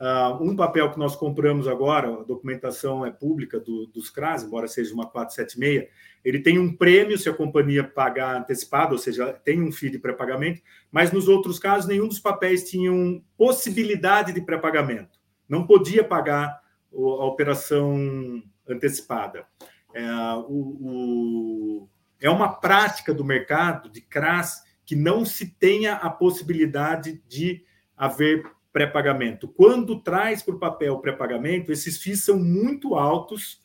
[0.00, 4.68] Uh, um papel que nós compramos agora, a documentação é pública do, dos CRAS, embora
[4.68, 5.88] seja uma 476,
[6.24, 9.98] ele tem um prêmio se a companhia pagar antecipado, ou seja, tem um FII de
[9.98, 12.90] pré-pagamento, mas nos outros casos, nenhum dos papéis tinha
[13.36, 15.18] possibilidade de pré-pagamento.
[15.48, 16.60] Não podia pagar
[16.90, 18.42] a operação
[18.72, 19.46] antecipada.
[19.94, 20.04] É,
[20.48, 21.88] o, o,
[22.20, 27.64] é uma prática do mercado de CRAS que não se tenha a possibilidade de
[27.96, 28.42] haver
[28.72, 29.48] pré-pagamento.
[29.48, 33.60] Quando traz para o papel pré-pagamento, esses FIIs são muito altos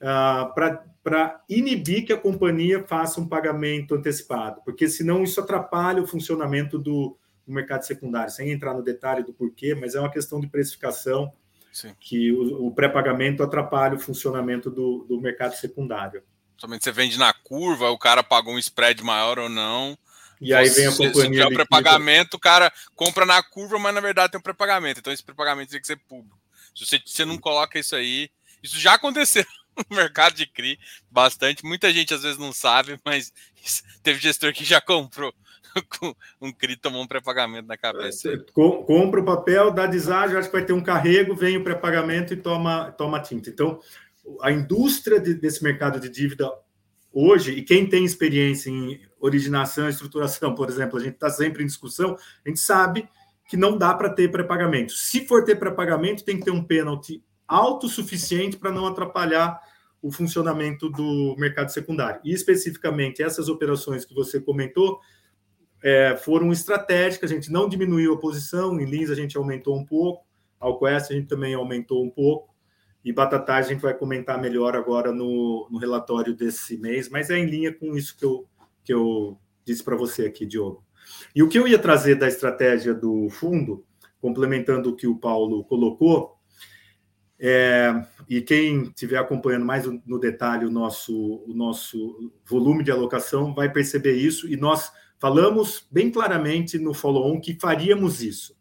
[0.00, 0.54] uh,
[1.02, 6.78] para inibir que a companhia faça um pagamento antecipado, porque senão isso atrapalha o funcionamento
[6.78, 10.46] do, do mercado secundário, sem entrar no detalhe do porquê, mas é uma questão de
[10.46, 11.32] precificação
[11.72, 11.94] Sim.
[11.98, 16.22] que o, o pré-pagamento atrapalha o funcionamento do, do mercado secundário.
[16.58, 19.98] Somente você vende na curva, o cara pagou um spread maior ou não.
[20.40, 21.14] E aí vem a companhia.
[21.14, 25.00] Se tiver o pré-pagamento, o cara compra na curva, mas na verdade tem um pré-pagamento.
[25.00, 26.38] Então esse pré-pagamento tem que ser público.
[26.74, 28.30] Se você, você não coloca isso aí,
[28.62, 29.44] isso já aconteceu
[29.90, 30.78] no mercado de CRI
[31.10, 31.64] bastante.
[31.64, 33.32] Muita gente às vezes não sabe, mas
[34.02, 35.34] teve gestor que já comprou
[36.40, 38.30] um CRI tomou um pré-pagamento na cabeça.
[38.30, 42.34] Você compra o papel, dá deságio, acho que vai ter um carrego, vem o pré-pagamento
[42.34, 43.50] e toma, toma tinta.
[43.50, 43.80] Então,
[44.40, 46.50] a indústria de, desse mercado de dívida
[47.12, 51.62] hoje, e quem tem experiência em originação e estruturação, por exemplo, a gente está sempre
[51.62, 53.08] em discussão, a gente sabe
[53.48, 54.92] que não dá para ter pré-pagamento.
[54.92, 59.60] Se for ter pré-pagamento, tem que ter um pênalti alto suficiente para não atrapalhar
[60.00, 62.20] o funcionamento do mercado secundário.
[62.24, 64.98] E especificamente essas operações que você comentou
[65.82, 69.84] é, foram estratégicas, a gente não diminuiu a posição, em Lins a gente aumentou um
[69.84, 70.24] pouco,
[70.60, 72.54] Alquest a gente também aumentou um pouco,
[73.04, 77.38] e Batatais a gente vai comentar melhor agora no, no relatório desse mês, mas é
[77.38, 78.46] em linha com isso que eu,
[78.84, 80.84] que eu disse para você aqui, Diogo.
[81.34, 83.84] E o que eu ia trazer da estratégia do fundo,
[84.20, 86.36] complementando o que o Paulo colocou,
[87.40, 93.52] é, e quem estiver acompanhando mais no detalhe o nosso, o nosso volume de alocação
[93.52, 98.56] vai perceber isso, e nós falamos bem claramente no follow-on que faríamos isso.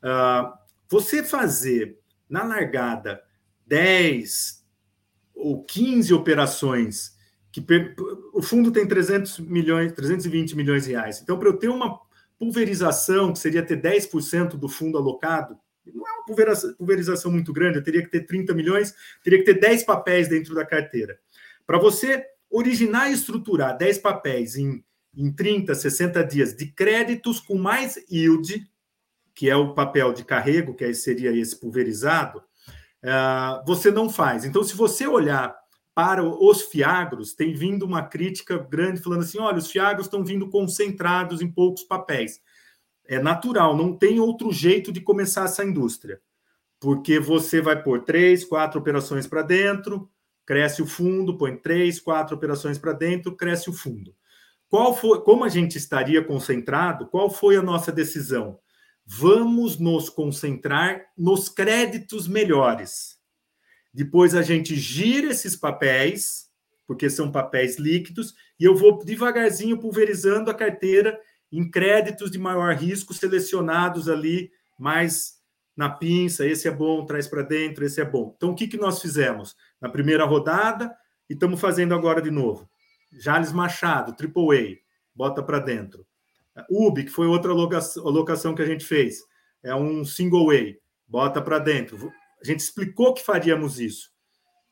[0.00, 0.48] Uh,
[0.88, 3.20] você fazer na largada
[3.66, 4.64] 10
[5.34, 7.18] ou 15 operações
[7.50, 7.60] que
[8.32, 11.20] o fundo tem 300 milhões, 320 milhões de reais.
[11.20, 11.98] Então, para eu ter uma
[12.38, 15.58] pulverização, que seria ter 10% do fundo alocado,
[15.92, 16.24] não é uma
[16.78, 20.54] pulverização, muito grande, eu teria que ter 30 milhões, teria que ter 10 papéis dentro
[20.54, 21.18] da carteira.
[21.66, 24.84] Para você originar e estruturar 10 papéis em,
[25.14, 28.66] em 30, 60 dias de créditos com mais yield,
[29.34, 34.44] que é o papel de carrego, que seria esse pulverizado, uh, você não faz.
[34.44, 35.58] Então, se você olhar
[35.94, 40.48] para os fiagros, tem vindo uma crítica grande falando assim: olha, os fiagros estão vindo
[40.48, 42.40] concentrados em poucos papéis.
[43.06, 46.20] É natural, não tem outro jeito de começar essa indústria,
[46.78, 50.08] porque você vai pôr três, quatro operações para dentro,
[50.46, 54.14] cresce o fundo, põe três, quatro operações para dentro, cresce o fundo.
[54.70, 57.08] Qual foi, como a gente estaria concentrado?
[57.08, 58.60] Qual foi a nossa decisão?
[59.04, 63.18] Vamos nos concentrar nos créditos melhores.
[63.92, 66.48] Depois a gente gira esses papéis,
[66.86, 72.72] porque são papéis líquidos, e eu vou devagarzinho pulverizando a carteira em créditos de maior
[72.76, 75.40] risco selecionados ali mais
[75.76, 78.34] na pinça, esse é bom, traz para dentro, esse é bom.
[78.36, 79.56] Então, o que, que nós fizemos?
[79.80, 80.94] Na primeira rodada,
[81.28, 82.69] e estamos fazendo agora de novo.
[83.12, 84.78] Jales Machado, AAA,
[85.14, 86.06] bota para dentro.
[86.68, 89.18] UB, que foi outra alocação que a gente fez,
[89.62, 92.12] é um single way, bota para dentro.
[92.40, 94.10] A gente explicou que faríamos isso.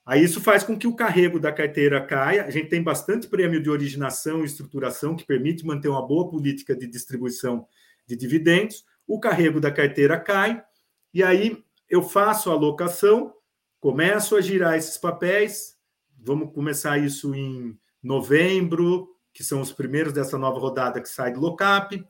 [0.05, 2.45] Aí isso faz com que o carrego da carteira caia.
[2.45, 6.75] A gente tem bastante prêmio de originação e estruturação que permite manter uma boa política
[6.75, 7.67] de distribuição
[8.07, 8.87] de dividendos.
[9.07, 10.65] O carrego da carteira cai
[11.13, 13.35] e aí eu faço a alocação,
[13.81, 15.77] começo a girar esses papéis.
[16.19, 21.41] Vamos começar isso em novembro, que são os primeiros dessa nova rodada que sai do
[21.41, 22.05] lockup.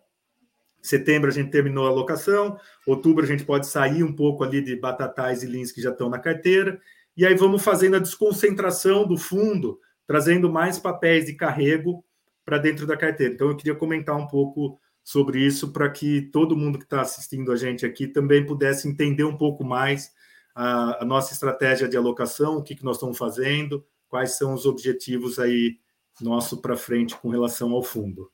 [0.80, 4.76] Setembro a gente terminou a alocação, outubro a gente pode sair um pouco ali de
[4.76, 6.80] batatais e lins que já estão na carteira,
[7.16, 12.04] e aí vamos fazendo a desconcentração do fundo, trazendo mais papéis de carrego
[12.44, 13.34] para dentro da carteira.
[13.34, 17.50] Então eu queria comentar um pouco sobre isso para que todo mundo que está assistindo
[17.50, 20.12] a gente aqui também pudesse entender um pouco mais
[20.54, 24.66] a, a nossa estratégia de alocação, o que, que nós estamos fazendo, quais são os
[24.66, 25.78] objetivos aí
[26.20, 28.30] nosso para frente com relação ao fundo.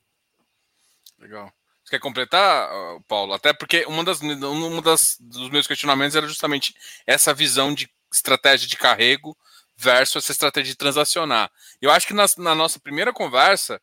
[1.18, 1.52] Legal.
[1.84, 2.70] Você quer completar,
[3.06, 3.34] Paulo?
[3.34, 6.74] Até porque uma das, uma das dos meus questionamentos era justamente
[7.06, 9.36] essa visão de estratégia de carrego
[9.76, 11.50] versus essa estratégia de transacionar.
[11.82, 13.80] Eu acho que na, na nossa primeira conversa,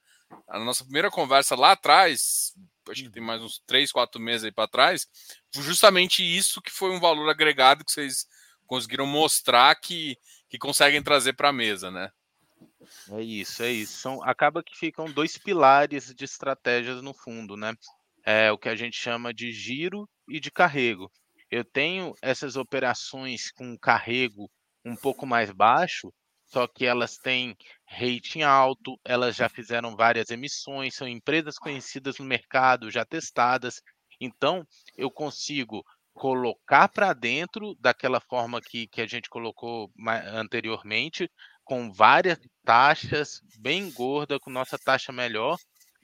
[0.48, 2.56] a nossa primeira conversa lá atrás,
[2.90, 5.08] acho que tem mais uns três, quatro meses aí para trás,
[5.54, 8.26] justamente isso que foi um valor agregado que vocês
[8.66, 10.18] conseguiram mostrar que,
[10.52, 12.12] que conseguem trazer para a mesa, né?
[13.10, 13.98] É isso, é isso.
[14.00, 17.74] São, acaba que ficam dois pilares de estratégias no fundo, né?
[18.26, 21.10] É o que a gente chama de giro e de carrego.
[21.50, 24.52] Eu tenho essas operações com carrego
[24.84, 26.14] um pouco mais baixo,
[26.46, 27.56] só que elas têm
[27.88, 33.82] rating alto, elas já fizeram várias emissões, são empresas conhecidas no mercado, já testadas.
[34.20, 35.82] Então, eu consigo
[36.14, 39.92] colocar para dentro daquela forma que, que a gente colocou
[40.34, 41.30] anteriormente,
[41.64, 45.58] com várias taxas, bem gorda, com nossa taxa melhor,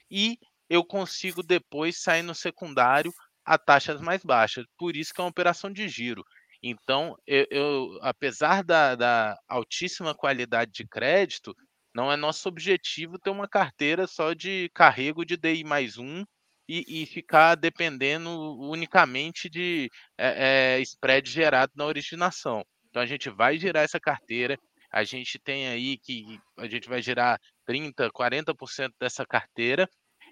[0.10, 0.38] e
[0.70, 3.14] eu consigo depois sair no secundário
[3.46, 4.66] a taxas mais baixas.
[4.78, 6.24] Por isso que é uma operação de giro.
[6.62, 11.56] Então, eu, eu apesar da, da, altíssima qualidade de crédito,
[11.94, 16.26] não é nosso objetivo ter uma carteira só de carrego de DI mais um
[16.68, 22.64] e, e ficar dependendo unicamente de é, é, spread gerado na originação.
[22.90, 24.58] Então, a gente vai gerar essa carteira,
[24.92, 29.88] a gente tem aí que a gente vai gerar 30%, 40% dessa carteira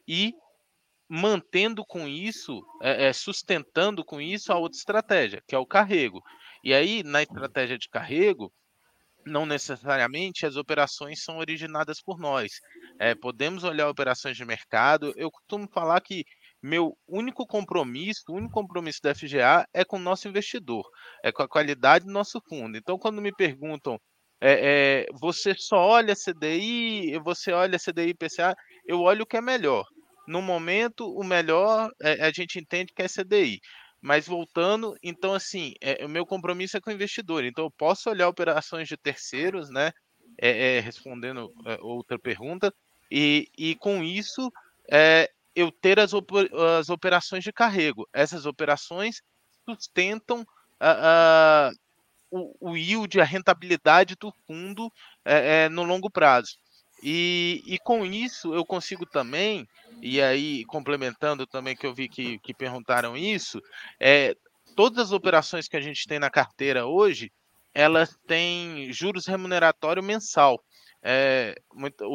[0.08, 0.34] e
[1.08, 6.22] mantendo com isso, é, sustentando com isso a outra estratégia, que é o carrego.
[6.64, 8.52] E aí, na estratégia de carrego,
[9.26, 12.54] não necessariamente as operações são originadas por nós.
[13.00, 15.14] É, podemos olhar operações de mercado.
[15.16, 16.24] Eu costumo falar que
[16.62, 20.84] meu único compromisso, o único compromisso da FGA é com o nosso investidor,
[21.24, 22.78] é com a qualidade do nosso fundo.
[22.78, 24.00] Então, quando me perguntam
[24.42, 28.56] é, é, você só olha CDI, você olha CDI PCA,
[28.86, 29.86] eu olho o que é melhor.
[30.28, 33.60] No momento, o melhor é, a gente entende que é CDI.
[34.06, 37.44] Mas voltando, então assim, é, o meu compromisso é com o investidor.
[37.44, 39.92] Então eu posso olhar operações de terceiros, né?
[40.40, 42.72] É, é, respondendo é, outra pergunta,
[43.10, 44.52] e, e com isso
[45.56, 46.32] eu ter as, op
[46.78, 48.08] as operações de carrego.
[48.14, 49.22] Essas operações
[49.68, 50.46] sustentam
[50.80, 51.72] a, a
[52.30, 54.88] o, o yield, a rentabilidade do fundo
[55.24, 56.58] é, é, no longo prazo.
[57.04, 59.68] E, e com isso eu consigo também,
[60.02, 63.62] e aí complementando também que eu vi que, que perguntaram isso,
[64.00, 64.36] é,
[64.76, 67.32] todas as operações que a gente tem na carteira hoje,
[67.74, 70.62] elas têm juros remuneratório mensal.
[71.04, 71.56] É,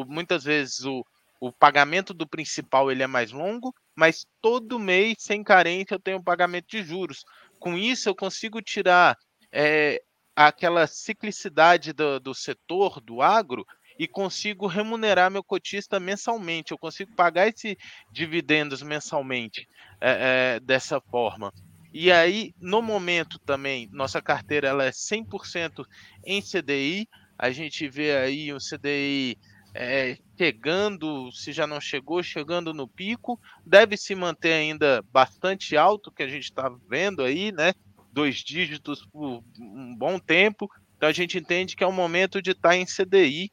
[0.08, 1.04] muitas vezes o,
[1.40, 6.22] o pagamento do principal ele é mais longo, mas todo mês, sem carência, eu tenho
[6.22, 7.24] pagamento de juros.
[7.58, 9.16] Com isso, eu consigo tirar
[9.52, 10.02] é,
[10.34, 13.66] aquela ciclicidade do, do setor, do agro,
[14.00, 16.72] e consigo remunerar meu cotista mensalmente.
[16.72, 17.76] Eu consigo pagar esses
[18.10, 19.68] dividendos mensalmente
[20.00, 21.52] é, é, dessa forma.
[21.92, 25.84] E aí, no momento também, nossa carteira ela é 100%
[26.24, 27.06] em CDI.
[27.38, 29.36] A gente vê aí o CDI
[29.74, 33.38] é, chegando, se já não chegou, chegando no pico.
[33.66, 37.74] Deve se manter ainda bastante alto, que a gente está vendo aí, né?
[38.10, 40.70] dois dígitos por um bom tempo.
[40.96, 43.50] Então a gente entende que é o momento de estar tá em CDI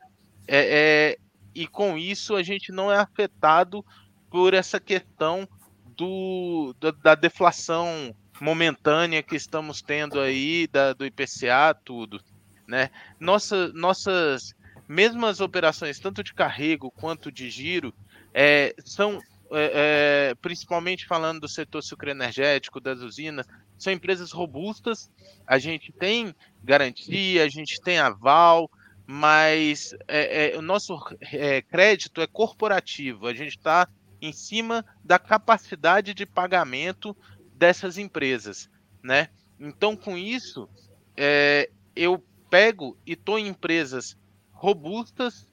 [0.47, 1.17] é, é,
[1.53, 3.83] e com isso a gente não é afetado
[4.29, 5.47] por essa questão
[5.95, 12.21] do, da, da deflação momentânea que estamos tendo aí da, do IPCA, tudo.
[12.67, 12.89] Né?
[13.19, 14.53] Nossa, nossas
[14.87, 17.93] mesmas operações, tanto de carrego quanto de giro,
[18.33, 19.19] é, são
[19.51, 25.09] é, é, principalmente falando do setor sucroenergético, das usinas, são empresas robustas,
[25.45, 28.69] a gente tem garantia, a gente tem aval,
[29.09, 30.99] mas é, é, o nosso
[31.31, 33.87] é, crédito é corporativo, a gente está
[34.21, 37.15] em cima da capacidade de pagamento
[37.53, 38.69] dessas empresas,
[39.01, 39.29] né?
[39.57, 40.67] Então, com isso,
[41.15, 44.17] é, eu pego e estou em empresas
[44.51, 45.47] robustas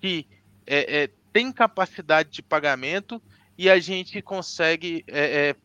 [0.00, 0.28] que
[0.64, 3.20] é, é, têm capacidade de pagamento
[3.58, 5.04] e a gente consegue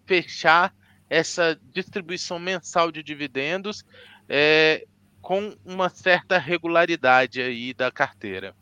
[0.05, 0.75] fechar
[1.09, 3.85] essa distribuição mensal de dividendos
[4.27, 4.85] é,
[5.25, 8.55] com uma certa regularidade aí da carteira.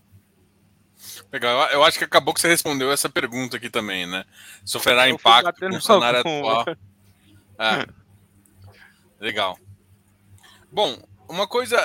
[1.30, 1.70] Legal.
[1.72, 4.24] Eu acho que acabou que você respondeu essa pergunta aqui também, né?
[4.64, 6.66] Sofrerá impacto no cenário atual.
[7.59, 7.86] É.
[9.20, 9.59] Legal.
[10.72, 10.97] Bom,
[11.28, 11.78] uma coisa.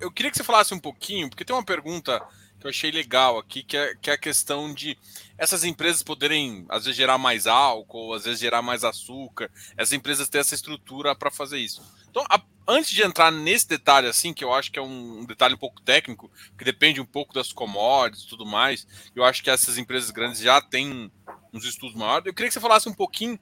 [0.00, 2.20] eu queria que você falasse um pouquinho, porque tem uma pergunta
[2.58, 4.98] que eu achei legal aqui, que é, que é a questão de
[5.38, 10.28] essas empresas poderem, às vezes, gerar mais álcool, às vezes gerar mais açúcar, essas empresas
[10.28, 11.80] têm essa estrutura para fazer isso.
[12.10, 15.54] Então, a, antes de entrar nesse detalhe, assim, que eu acho que é um, detalhe
[15.54, 19.50] um pouco técnico, que depende um pouco das commodities e tudo mais, eu acho que
[19.50, 21.10] essas empresas grandes já têm
[21.52, 22.26] uns estudos maiores.
[22.26, 23.38] Eu queria que você falasse um pouquinho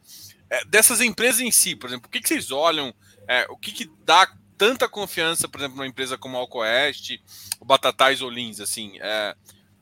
[0.51, 2.95] é, dessas empresas em si, por exemplo, o que, que vocês olham,
[3.29, 7.23] é, o que, que dá tanta confiança, por exemplo, numa empresa como a Alcoeste,
[7.59, 9.37] o Batatais ou Lins, assim, é,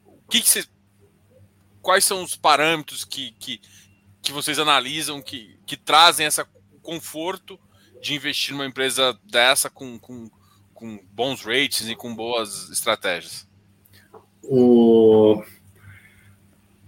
[0.04, 0.68] o que, que
[1.82, 3.60] quais são os parâmetros que, que,
[4.22, 6.44] que vocês analisam que, que trazem esse
[6.82, 7.58] conforto
[8.00, 10.30] de investir numa empresa dessa com, com,
[10.74, 13.48] com bons rates e com boas estratégias?
[14.42, 15.42] O...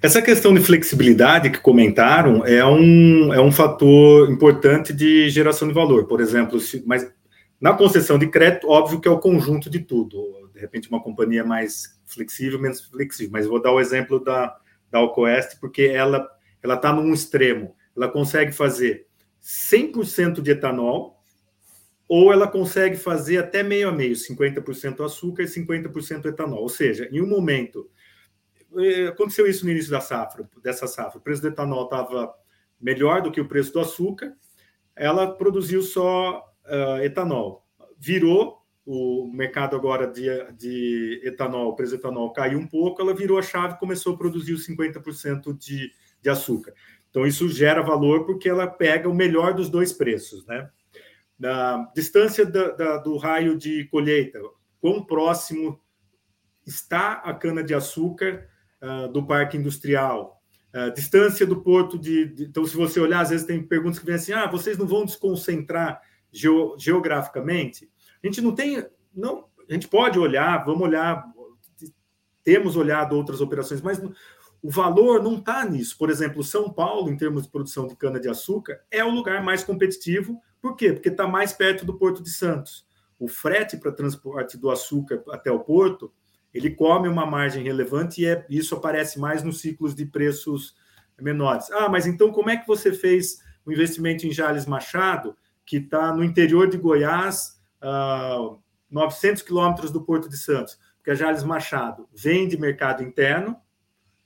[0.00, 5.74] Essa questão de flexibilidade que comentaram é um, é um fator importante de geração de
[5.74, 6.06] valor.
[6.06, 7.08] Por exemplo, se, mas
[7.60, 10.50] na concessão de crédito, óbvio que é o conjunto de tudo.
[10.52, 13.30] De repente, uma companhia mais flexível, menos flexível.
[13.32, 14.56] Mas vou dar o exemplo da,
[14.90, 16.28] da Alcoeste, porque ela
[16.62, 17.74] ela está num extremo.
[17.96, 19.06] Ela consegue fazer
[19.42, 21.20] 100% de etanol,
[22.08, 26.60] ou ela consegue fazer até meio a meio, 50% açúcar e 50% etanol.
[26.60, 27.90] Ou seja, em um momento,
[28.78, 32.34] eh, aconteceu isso no início da safra, dessa safra, o preço do etanol estava
[32.80, 34.36] melhor do que o preço do açúcar,
[34.94, 37.64] ela produziu só uh, etanol.
[37.98, 43.14] Virou o mercado agora de, de etanol, o preço do etanol caiu um pouco, ela
[43.14, 46.74] virou a chave e começou a produzir os 50% de, de açúcar.
[47.12, 50.70] Então, isso gera valor porque ela pega o melhor dos dois preços, né?
[51.38, 54.40] Da distância da, da, do raio de colheita,
[54.80, 55.78] quão próximo
[56.66, 58.48] está a cana-de-açúcar
[58.80, 60.40] uh, do parque industrial,
[60.74, 64.06] uh, distância do porto de, de, Então, se você olhar, às vezes tem perguntas que
[64.06, 66.00] vêm assim: ah, vocês não vão desconcentrar
[66.78, 67.90] geograficamente,
[68.24, 71.22] a gente não tem, não, a gente pode olhar, vamos olhar,
[72.42, 74.00] temos olhado outras operações, mas
[74.62, 75.98] o valor não está nisso.
[75.98, 80.40] Por exemplo, São Paulo, em termos de produção de cana-de-açúcar, é o lugar mais competitivo.
[80.60, 80.92] Por quê?
[80.92, 82.86] Porque está mais perto do Porto de Santos.
[83.18, 86.12] O frete para transporte do açúcar até o porto,
[86.54, 90.74] ele come uma margem relevante e é, isso aparece mais nos ciclos de preços
[91.20, 91.70] menores.
[91.72, 95.36] Ah, mas então como é que você fez o investimento em Jales Machado?
[95.64, 98.60] que está no interior de Goiás, uh,
[98.90, 103.56] 900 quilômetros do Porto de Santos, porque a Jales Machado vende mercado interno,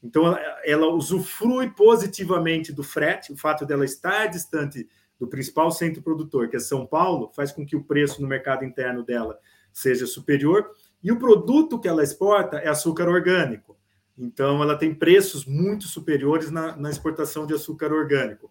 [0.06, 4.88] então ela, ela usufrui positivamente do frete, o fato dela estar distante
[5.18, 8.64] do principal centro produtor, que é São Paulo, faz com que o preço no mercado
[8.64, 9.38] interno dela
[9.72, 10.70] seja superior,
[11.02, 13.76] e o produto que ela exporta é açúcar orgânico.
[14.16, 18.50] Então, ela tem preços muito superiores na, na exportação de açúcar orgânico.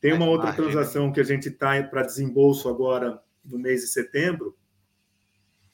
[0.00, 4.56] Tem uma outra transação que a gente está para desembolso agora no mês de setembro,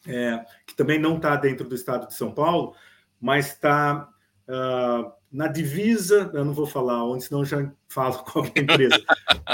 [0.06, 2.74] é, que também não está dentro do estado de São Paulo,
[3.20, 4.08] mas está
[4.48, 8.60] uh, ah, na divisa, eu não vou falar onde, senão já falo qual é a
[8.60, 9.00] empresa,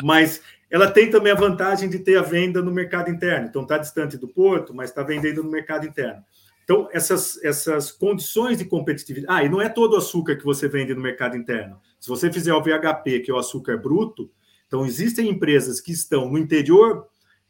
[0.02, 3.46] mas ela tem também a vantagem de ter a venda no mercado interno.
[3.46, 6.24] Então, está distante do porto, mas está vendendo no mercado interno.
[6.64, 9.32] Então, essas, essas condições de competitividade.
[9.32, 11.80] Ah, e não é todo o açúcar que você vende no mercado interno.
[12.00, 14.28] Se você fizer o VHP, que é o açúcar bruto,
[14.66, 17.06] então, existem empresas que estão no interior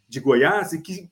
[0.07, 1.11] de Goiás e que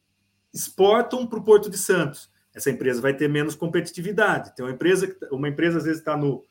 [0.53, 2.31] exportam para o Porto de Santos.
[2.55, 4.55] Essa empresa vai ter menos competitividade.
[4.55, 6.45] Tem uma empresa, uma empresa às vezes está no,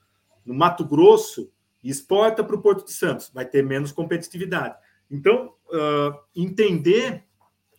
[0.46, 1.52] no Mato Grosso
[1.84, 4.76] e exporta para o Porto de Santos, vai ter menos competitividade.
[5.12, 7.24] Então, uh, entender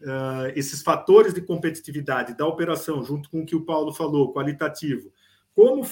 [0.03, 5.11] uh, esses fatores de competitividade da operação, junto com o que o Paulo falou, qualitativo,
[5.55, 5.87] como,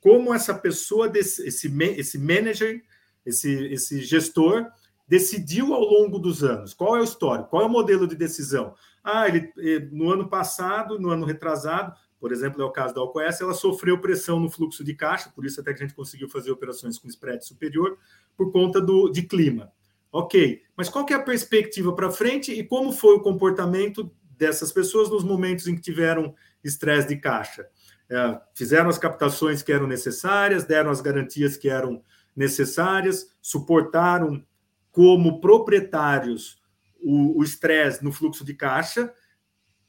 [0.00, 2.82] como essa pessoa, desse, esse, esse manager,
[3.26, 4.70] esse, esse gestor,
[5.06, 6.72] decidiu ao longo dos anos?
[6.72, 7.50] Qual é o histórico?
[7.50, 8.74] Qual é o modelo de decisão?
[9.02, 13.02] Ah, ele eh, no ano passado, no ano retrasado, por exemplo, é o caso da
[13.02, 16.28] OCS, ela sofreu pressão no fluxo de caixa, por isso até que a gente conseguiu
[16.28, 17.98] fazer operações com spread superior,
[18.36, 19.72] por conta do, de clima.
[20.12, 24.08] Ok, mas qual que é a perspectiva para frente e como foi o comportamento
[24.38, 27.66] dessas pessoas nos momentos em que tiveram estresse de caixa?
[28.08, 32.04] É, fizeram as captações que eram necessárias, deram as garantias que eram
[32.36, 34.46] necessárias, suportaram
[34.92, 36.62] como proprietários
[37.04, 39.12] o estresse no fluxo de caixa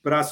[0.02, 0.24] para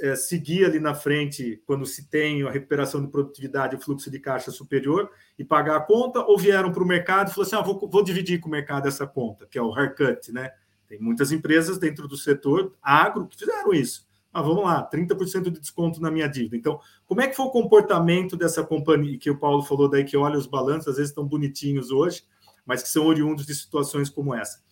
[0.00, 4.18] é, seguir ali na frente quando se tem a recuperação de produtividade, o fluxo de
[4.18, 7.60] caixa superior e pagar a conta, ou vieram para o mercado e falaram assim: ah,
[7.62, 10.50] vou, vou dividir com o mercado essa conta, que é o haircut, né?
[10.88, 14.08] Tem muitas empresas dentro do setor agro que fizeram isso.
[14.32, 16.56] Ah, vamos lá, 30% de desconto na minha dívida.
[16.56, 20.16] Então, como é que foi o comportamento dessa companhia que o Paulo falou daí, que
[20.16, 22.24] olha os balanços, às vezes estão bonitinhos hoje,
[22.64, 24.62] mas que são oriundos de situações como essa.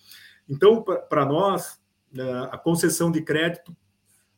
[0.48, 1.80] Então, para nós,
[2.12, 3.76] né, a concessão de crédito,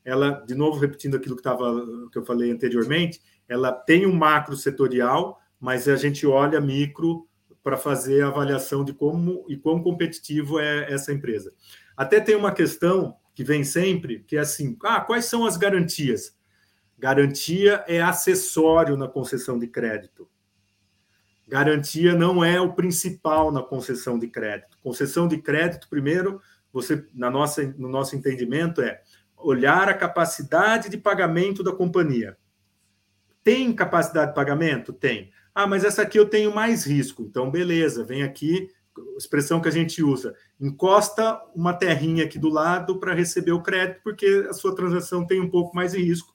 [0.05, 4.57] ela, de novo repetindo aquilo que, tava, que eu falei anteriormente, ela tem um macro
[4.57, 7.29] setorial, mas a gente olha micro
[7.63, 11.53] para fazer a avaliação de como e quão competitivo é essa empresa.
[11.97, 16.39] Até tem uma questão que vem sempre, que é assim: ah, quais são as garantias?
[16.99, 20.29] Garantia é acessório na concessão de crédito.
[21.49, 24.79] Garantia não é o principal na concessão de crédito.
[24.83, 26.41] Concessão de crédito, primeiro,
[26.73, 29.01] você, na nossa, no nosso entendimento, é
[29.43, 32.37] olhar a capacidade de pagamento da companhia.
[33.43, 34.93] Tem capacidade de pagamento?
[34.93, 35.31] Tem.
[35.55, 37.23] Ah, mas essa aqui eu tenho mais risco.
[37.23, 38.69] Então, beleza, vem aqui,
[39.17, 44.01] expressão que a gente usa, encosta uma terrinha aqui do lado para receber o crédito,
[44.03, 46.35] porque a sua transação tem um pouco mais de risco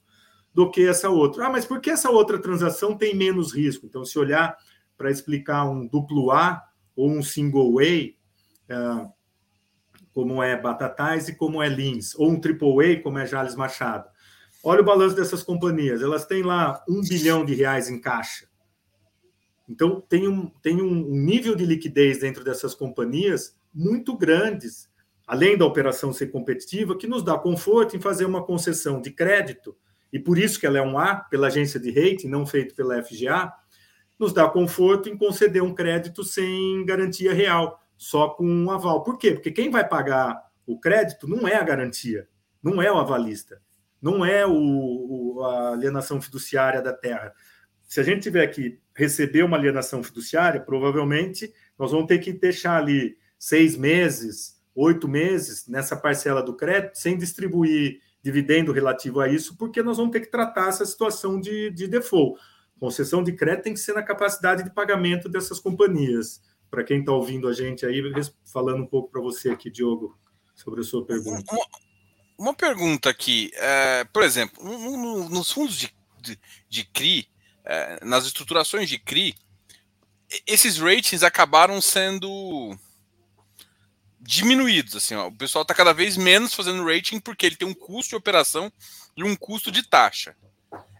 [0.52, 1.46] do que essa outra.
[1.46, 3.86] Ah, mas por que essa outra transação tem menos risco?
[3.86, 4.56] Então, se olhar
[4.96, 6.62] para explicar um duplo A
[6.94, 9.12] ou um single A, uh,
[10.16, 14.08] como é Batatais e como é Lins, ou um triple A, como é Jales Machado.
[14.64, 18.48] Olha o balanço dessas companhias, elas têm lá um bilhão de reais em caixa.
[19.68, 24.88] Então, tem um, tem um nível de liquidez dentro dessas companhias muito grandes,
[25.26, 29.76] além da operação ser competitiva, que nos dá conforto em fazer uma concessão de crédito,
[30.10, 33.02] e por isso que ela é um A, pela agência de rating, não feito pela
[33.02, 33.52] FGA,
[34.18, 39.02] nos dá conforto em conceder um crédito sem garantia real, só com um aval.
[39.02, 39.32] Por quê?
[39.32, 42.28] Porque quem vai pagar o crédito não é a garantia,
[42.62, 43.60] não é o avalista,
[44.00, 47.32] não é o, o a alienação fiduciária da terra
[47.86, 52.78] se a gente tiver que receber uma alienação fiduciária, provavelmente nós vamos ter que deixar
[52.78, 59.56] ali seis meses, oito meses nessa parcela do crédito, sem distribuir dividendo relativo a isso,
[59.56, 62.40] porque nós vamos ter que tratar essa situação de, de default.
[62.78, 66.42] Concessão de crédito tem que ser na capacidade de pagamento dessas companhias.
[66.70, 68.02] Para quem está ouvindo a gente aí,
[68.44, 70.18] falando um pouco para você aqui, Diogo,
[70.54, 71.44] sobre a sua pergunta.
[71.52, 71.66] Uma,
[72.38, 76.38] uma pergunta aqui, é, por exemplo, no, no, nos fundos de, de,
[76.68, 77.28] de CRI,
[77.64, 79.34] é, nas estruturações de CRI,
[80.46, 82.76] esses ratings acabaram sendo
[84.20, 84.96] diminuídos.
[84.96, 85.28] Assim, ó.
[85.28, 88.72] O pessoal está cada vez menos fazendo rating porque ele tem um custo de operação
[89.16, 90.36] e um custo de taxa.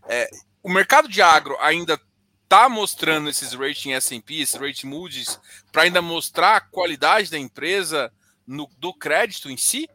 [0.09, 0.31] É,
[0.63, 2.01] o mercado de agro ainda
[2.47, 5.39] está mostrando esses rating S&P, esses rating Moody's,
[5.73, 8.13] para ainda mostrar a qualidade da empresa
[8.47, 9.91] no, do crédito em si?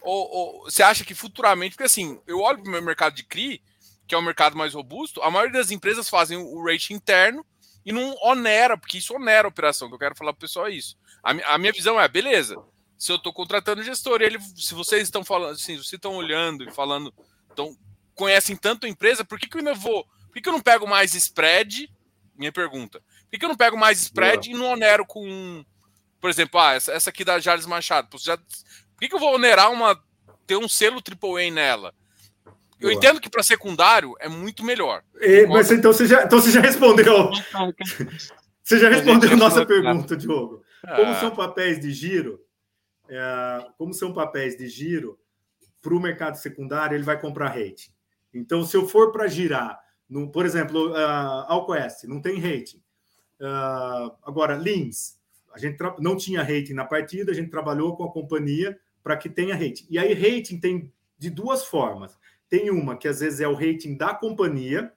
[0.00, 3.24] Ou, ou, você acha que futuramente, porque assim, eu olho para o meu mercado de
[3.24, 3.60] CRI,
[4.06, 7.44] que é o mercado mais robusto, a maioria das empresas fazem o rating interno
[7.84, 9.88] e não onera, porque isso onera a operação.
[9.88, 10.96] Que eu quero falar para o pessoal é isso.
[11.24, 12.56] A, a, minha visão é, beleza,
[12.96, 16.70] se eu estou contratando gestor, ele, se vocês estão falando, assim, vocês estão olhando e
[16.70, 17.12] falando,
[17.52, 17.76] então
[18.14, 20.04] conhecem tanto a empresa, por que, que eu ainda vou?
[20.04, 21.90] Por que, que eu não pego mais spread?
[22.36, 23.00] Minha pergunta.
[23.30, 24.56] Por que, eu não pego mais spread Boa.
[24.56, 25.64] e não onero com,
[26.20, 28.18] por exemplo, ah, essa, essa aqui da Jales Machado?
[28.18, 29.98] Já, por que, que eu vou onerar uma
[30.46, 31.94] ter um selo AAA nela?
[32.78, 35.02] Eu entendo que para secundário é muito melhor.
[35.20, 37.30] E, mas então você já, então você já respondeu.
[38.62, 40.62] você já respondeu a nossa pergunta, Diogo.
[40.82, 41.20] Como ah.
[41.20, 42.38] são papéis de giro,
[43.08, 45.18] é, como são papéis de giro
[45.80, 47.90] para o mercado secundário, ele vai comprar rating.
[48.34, 52.82] Então, se eu for para girar, no, por exemplo, uh, não tem rating.
[53.40, 55.18] Uh, agora, Lins,
[55.52, 59.28] a gente não tinha rating na partida, a gente trabalhou com a companhia para que
[59.28, 59.86] tenha rating.
[59.90, 62.16] E aí, rating tem de duas formas.
[62.48, 64.92] Tem uma que às vezes é o rating da companhia,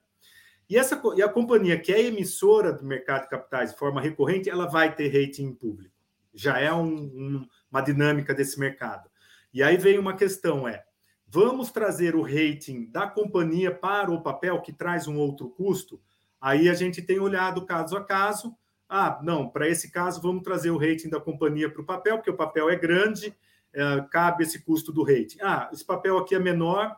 [0.70, 4.48] e, essa, e a companhia que é emissora do mercado de capitais de forma recorrente,
[4.48, 5.92] ela vai ter rating público.
[6.32, 9.10] Já é um, um, uma dinâmica desse mercado.
[9.52, 10.84] E aí vem uma questão: é
[11.30, 16.00] vamos trazer o rating da companhia para o papel, que traz um outro custo?
[16.40, 18.56] Aí a gente tem olhado caso a caso.
[18.88, 22.30] Ah, não, para esse caso, vamos trazer o rating da companhia para o papel, porque
[22.30, 23.32] o papel é grande,
[23.72, 25.38] é, cabe esse custo do rating.
[25.40, 26.96] Ah, esse papel aqui é menor,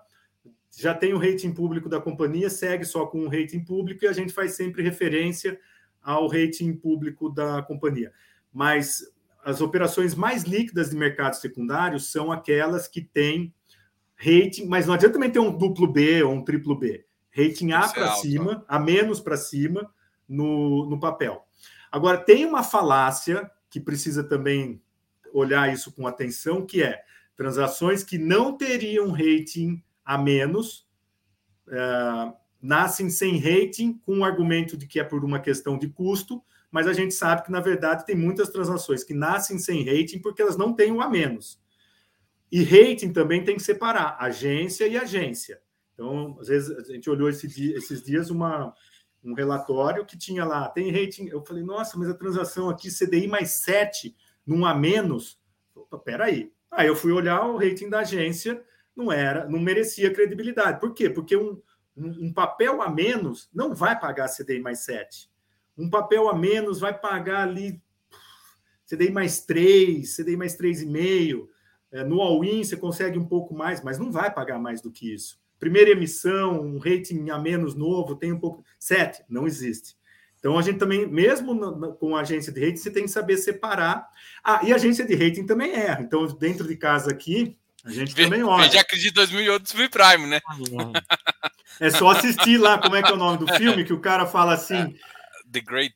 [0.74, 4.12] já tem o rating público da companhia, segue só com o rating público e a
[4.12, 5.60] gente faz sempre referência
[6.02, 8.10] ao rating público da companhia.
[8.50, 9.02] Mas
[9.44, 13.52] as operações mais líquidas de mercado secundário são aquelas que têm
[14.22, 17.04] rating, mas não adianta também ter um duplo B ou um triplo B.
[17.34, 19.92] Rating A para cima, A menos para cima
[20.28, 21.44] no, no papel.
[21.90, 24.80] Agora, tem uma falácia que precisa também
[25.32, 27.02] olhar isso com atenção, que é
[27.34, 30.86] transações que não teriam rating a menos,
[31.68, 36.42] uh, nascem sem rating, com o argumento de que é por uma questão de custo,
[36.70, 40.40] mas a gente sabe que, na verdade, tem muitas transações que nascem sem rating porque
[40.40, 41.61] elas não têm o a menos.
[42.52, 45.58] E rating também tem que separar agência e agência.
[45.94, 48.74] Então, às vezes, a gente olhou esse dia, esses dias uma,
[49.24, 51.28] um relatório que tinha lá, tem rating.
[51.28, 54.14] Eu falei, nossa, mas a transação aqui, CDI mais 7,
[54.46, 55.40] num a menos.
[56.04, 56.52] Peraí.
[56.70, 58.62] Aí eu fui olhar o rating da agência,
[58.94, 60.78] não era, não merecia credibilidade.
[60.78, 61.08] Por quê?
[61.08, 61.58] Porque um,
[61.96, 65.30] um, um papel a menos não vai pagar CDI mais 7.
[65.76, 67.82] Um papel a menos vai pagar ali
[68.86, 71.48] CDI mais 3, CDI mais 3,5.
[71.92, 75.12] É, no all-in você consegue um pouco mais, mas não vai pagar mais do que
[75.12, 75.38] isso.
[75.58, 78.64] Primeira emissão, um rating a menos novo, tem um pouco.
[78.78, 79.94] 7, não existe.
[80.38, 83.36] Então a gente também, mesmo no, com a agência de rating, você tem que saber
[83.36, 84.08] separar.
[84.42, 86.02] Ah, e a agência de rating também erra.
[86.02, 88.68] Então, dentro de casa aqui, a gente Ve, também olha.
[88.70, 90.40] Já crise de 2008 do Subprime, né?
[91.78, 94.26] É só assistir lá, como é que é o nome do filme, que o cara
[94.26, 94.94] fala assim.
[95.50, 95.94] The Great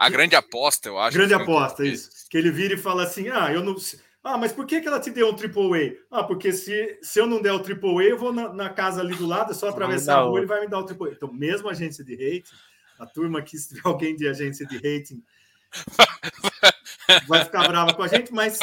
[0.00, 1.14] a grande aposta, eu acho.
[1.14, 2.08] Grande aposta, isso.
[2.30, 3.76] Que ele vira e fala assim: ah, eu não.
[4.22, 6.18] Ah, mas por que, que ela te deu um triple A?
[6.18, 9.00] Ah, porque se, se eu não der o triple A, eu vou na, na casa
[9.00, 11.12] ali do lado, é só atravessar a rua, ele vai me dar o triple A.
[11.12, 12.54] Então, mesmo agência de rating,
[12.98, 15.22] a turma aqui, se tiver alguém de agência de rating,
[17.26, 18.58] vai ficar brava com a gente, mas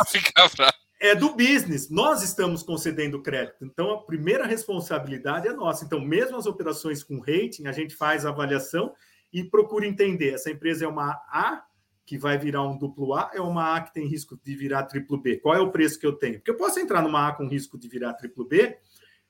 [1.00, 1.90] é do business.
[1.90, 3.66] Nós estamos concedendo crédito.
[3.66, 5.86] Então, a primeira responsabilidade é nossa.
[5.86, 8.94] Então, mesmo as operações com rating, a gente faz a avaliação
[9.32, 11.64] e procure entender: essa empresa é uma A
[12.08, 15.18] que vai virar um duplo A, é uma A que tem risco de virar triplo
[15.18, 15.40] B.
[15.40, 16.36] Qual é o preço que eu tenho?
[16.36, 18.78] Porque eu posso entrar numa A com risco de virar triplo B,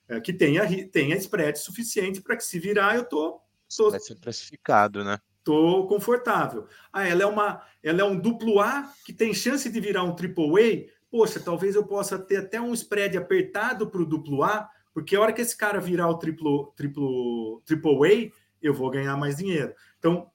[0.08, 3.42] é, que tenha, tenha spread suficiente para que se virar, eu tô,
[3.76, 5.18] tô vai ser precificado, né?
[5.44, 6.68] Tô confortável.
[6.94, 10.14] Ah, ela é uma, ela é um duplo A que tem chance de virar um
[10.14, 10.98] triple A.
[11.10, 15.22] Poxa, talvez eu possa ter até um spread apertado para o duplo A, porque a
[15.22, 19.74] hora que esse cara virar o triplo, triplo, triple A, eu vou ganhar mais dinheiro.
[19.98, 20.30] Então,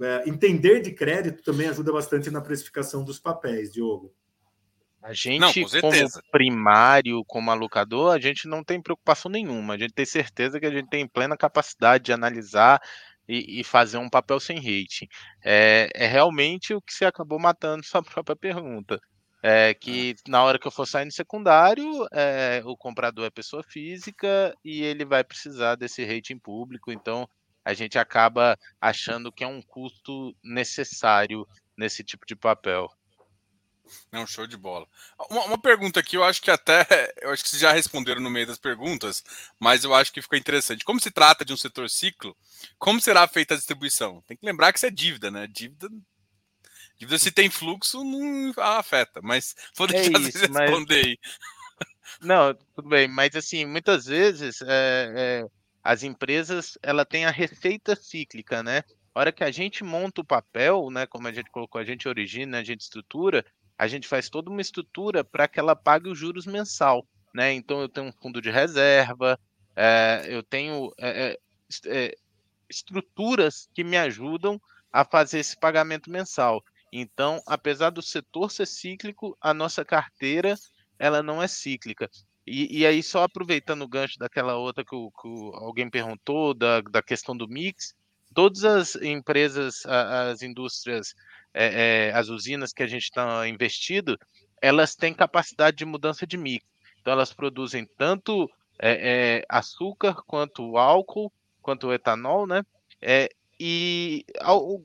[0.00, 4.12] é, entender de crédito também ajuda bastante na precificação dos papéis, Diogo.
[5.02, 5.96] A gente, não, como
[6.32, 9.74] primário, como alocador, a gente não tem preocupação nenhuma.
[9.74, 12.80] A gente tem certeza que a gente tem plena capacidade de analisar
[13.28, 15.06] e, e fazer um papel sem rating.
[15.44, 18.98] É, é, realmente o que você acabou matando sua própria pergunta.
[19.40, 23.62] É que na hora que eu for sair no secundário, é, o comprador é pessoa
[23.62, 26.90] física e ele vai precisar desse rating público.
[26.90, 27.28] Então,
[27.68, 31.46] a gente acaba achando que é um custo necessário
[31.76, 32.90] nesse tipo de papel.
[34.10, 34.86] É um show de bola.
[35.28, 36.86] Uma, uma, pergunta aqui, eu acho que até.
[37.20, 39.22] Eu acho que vocês já responderam no meio das perguntas,
[39.60, 40.82] mas eu acho que ficou interessante.
[40.82, 42.34] Como se trata de um setor ciclo,
[42.78, 44.22] como será feita a distribuição?
[44.26, 45.46] Tem que lembrar que isso é dívida, né?
[45.46, 45.88] Dívida.
[46.96, 51.18] Dívida, se tem fluxo, não afeta, mas vou é deixar é isso, vocês responder aí.
[52.22, 55.44] Não, tudo bem, mas assim, muitas vezes é, é
[55.82, 58.82] as empresas ela tem a receita cíclica, né?
[59.14, 62.06] A hora que a gente monta o papel, né, como a gente colocou, a gente
[62.08, 63.44] origina, a gente estrutura,
[63.76, 67.52] a gente faz toda uma estrutura para que ela pague os juros mensal, né?
[67.52, 69.38] Então eu tenho um fundo de reserva,
[69.74, 71.38] é, eu tenho é,
[71.86, 72.14] é,
[72.68, 74.60] estruturas que me ajudam
[74.92, 76.64] a fazer esse pagamento mensal.
[76.92, 80.54] Então, apesar do setor ser cíclico, a nossa carteira
[80.98, 82.10] ela não é cíclica.
[82.48, 86.80] E, e, aí, só aproveitando o gancho daquela outra que, o, que alguém perguntou, da,
[86.80, 87.94] da questão do mix,
[88.34, 91.14] todas as empresas, as indústrias,
[91.52, 94.18] é, é, as usinas que a gente está investido,
[94.60, 96.64] elas têm capacidade de mudança de mix.
[97.00, 102.64] Então, elas produzem tanto é, é açúcar, quanto álcool, quanto etanol, né?
[103.00, 103.28] É,
[103.60, 104.82] e ao,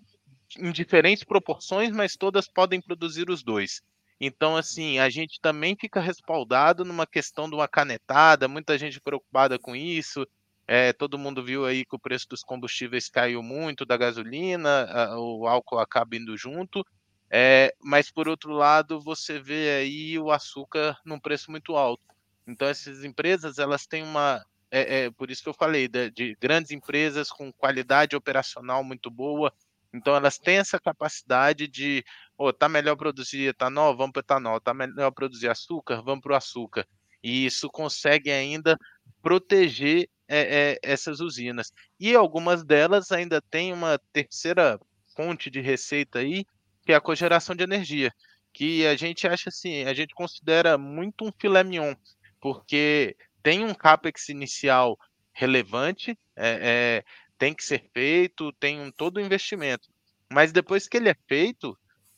[0.57, 3.81] em diferentes proporções, mas todas podem produzir os dois.
[4.25, 9.59] Então, assim, a gente também fica respaldado numa questão de uma canetada, muita gente preocupada
[9.59, 10.25] com isso.
[10.65, 15.19] É, todo mundo viu aí que o preço dos combustíveis caiu muito, da gasolina, a,
[15.19, 16.85] o álcool acaba indo junto.
[17.29, 22.03] É, mas, por outro lado, você vê aí o açúcar num preço muito alto.
[22.47, 24.41] Então, essas empresas, elas têm uma.
[24.71, 29.11] É, é por isso que eu falei, de, de grandes empresas com qualidade operacional muito
[29.11, 29.53] boa,
[29.93, 32.03] então elas têm essa capacidade de,
[32.49, 36.35] oh, tá melhor produzir etanol, vamos para etanol, tá melhor produzir açúcar, vamos para o
[36.35, 36.87] açúcar.
[37.23, 38.77] E isso consegue ainda
[39.21, 41.71] proteger é, é, essas usinas.
[41.99, 44.79] E algumas delas ainda têm uma terceira
[45.15, 46.45] fonte de receita aí,
[46.85, 48.11] que é a cogeração de energia,
[48.51, 51.95] que a gente acha assim, a gente considera muito um filé mignon,
[52.41, 54.97] porque tem um capex inicial
[55.31, 57.03] relevante, é, é
[57.37, 59.89] tem que ser feito, tem um, todo o investimento.
[60.31, 61.77] Mas depois que ele é feito,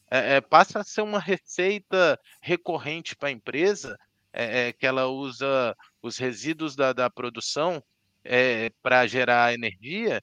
[0.09, 3.97] é, é, passa a ser uma receita recorrente para a empresa,
[4.31, 7.83] é, é, que ela usa os resíduos da, da produção
[8.23, 10.21] é, para gerar energia,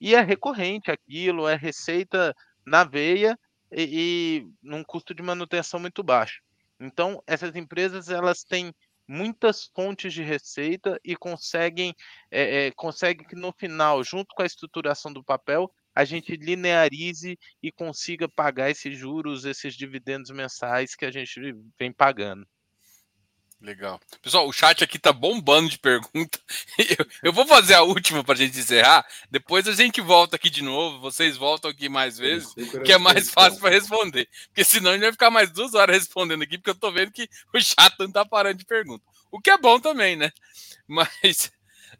[0.00, 2.34] e é recorrente aquilo, é receita
[2.64, 3.38] na veia
[3.72, 6.40] e, e num custo de manutenção muito baixo.
[6.80, 8.72] Então, essas empresas elas têm
[9.08, 11.94] muitas fontes de receita e conseguem,
[12.30, 17.36] é, é, conseguem que no final, junto com a estruturação do papel, a gente linearize
[17.60, 22.46] e consiga pagar esses juros, esses dividendos mensais que a gente vem pagando.
[23.60, 23.98] Legal.
[24.22, 26.40] Pessoal, o chat aqui tá bombando de perguntas.
[26.78, 29.04] Eu, eu, vou fazer a última para a gente encerrar.
[29.28, 31.00] Depois a gente volta aqui de novo.
[31.00, 32.54] Vocês voltam aqui mais vezes,
[32.84, 34.28] que é mais fácil para responder.
[34.46, 37.10] Porque senão a gente vai ficar mais duas horas respondendo aqui, porque eu tô vendo
[37.10, 39.04] que o chat não tá parando de pergunta.
[39.32, 40.30] O que é bom também, né?
[40.86, 41.50] Mas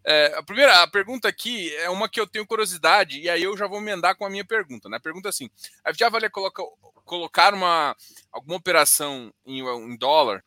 [0.05, 3.57] é, a primeira a pergunta aqui é uma que eu tenho curiosidade, e aí eu
[3.57, 4.89] já vou emendar com a minha pergunta.
[4.89, 4.97] Né?
[4.97, 5.51] A pergunta é assim:
[5.85, 6.63] a já vale coloca,
[7.05, 7.97] colocar uma,
[8.33, 10.43] alguma operação em, em dólar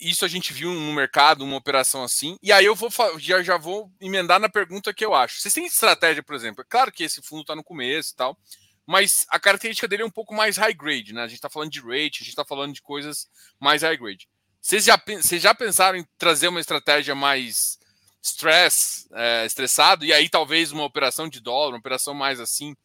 [0.00, 2.36] isso a gente viu no mercado, uma operação assim.
[2.42, 5.40] E aí eu vou já, já vou emendar na pergunta que eu acho.
[5.40, 6.60] Vocês têm estratégia, por exemplo?
[6.60, 8.38] É claro que esse fundo está no começo e tal,
[8.86, 11.22] mas a característica dele é um pouco mais high grade, né?
[11.22, 13.28] A gente está falando de rate, a gente está falando de coisas
[13.58, 14.28] mais high grade.
[14.60, 17.77] Vocês já, vocês já pensaram em trazer uma estratégia mais
[18.22, 22.76] stress, é, estressado, e aí talvez uma operação de dólar, uma operação mais assim,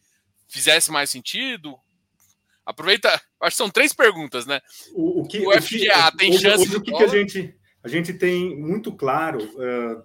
[0.47, 1.76] fizesse mais sentido?
[2.65, 3.10] Aproveita,
[3.41, 4.61] acho que são três perguntas, né?
[4.93, 7.07] O, o, que, o FGA o que, tem hoje, chance hoje, o que, que, a
[7.07, 10.03] gente a gente tem muito claro uh,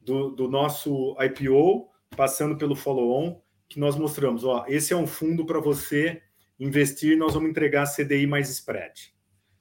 [0.00, 5.44] do, do, nosso IPO passando pelo follow-on que nós mostramos, ó, esse é um fundo
[5.44, 6.22] para você
[6.58, 9.12] investir, nós vamos entregar CDI mais spread.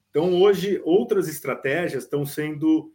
[0.10, 2.94] Então hoje outras estratégias estão sendo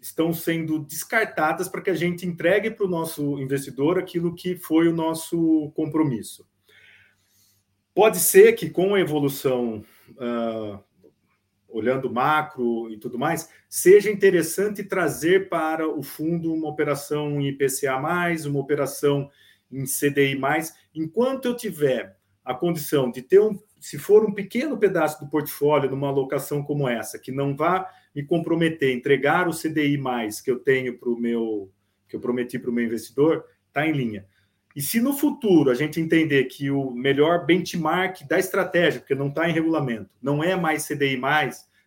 [0.00, 4.88] estão sendo descartadas para que a gente entregue para o nosso investidor aquilo que foi
[4.88, 6.48] o nosso compromisso.
[7.94, 10.82] Pode ser que com a evolução, uh,
[11.68, 17.96] olhando macro e tudo mais, seja interessante trazer para o fundo uma operação em IPCA,
[18.46, 19.30] uma operação
[19.70, 20.40] em CDI,
[20.94, 25.90] enquanto eu tiver a condição de ter um, se for um pequeno pedaço do portfólio
[25.90, 30.00] numa alocação como essa, que não vá me comprometer, entregar o CDI
[30.42, 31.70] que eu tenho para o meu,
[32.08, 34.26] que eu prometi para o meu investidor, está em linha.
[34.74, 39.28] E se no futuro a gente entender que o melhor benchmark da estratégia, porque não
[39.28, 41.20] está em regulamento, não é mais CDI,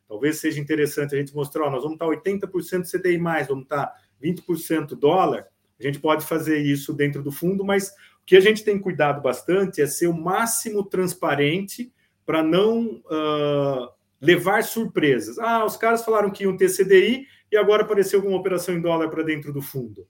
[0.07, 3.17] talvez seja interessante a gente mostrar, ó, nós vamos estar 80% CDI,
[3.47, 5.47] vamos estar 20% dólar,
[5.79, 9.21] a gente pode fazer isso dentro do fundo, mas o que a gente tem cuidado
[9.21, 11.91] bastante é ser o máximo transparente
[12.25, 13.89] para não uh,
[14.23, 15.37] levar surpresas.
[15.37, 19.09] Ah, os caras falaram que iam ter CDI e agora apareceu alguma operação em dólar
[19.09, 20.07] para dentro do fundo.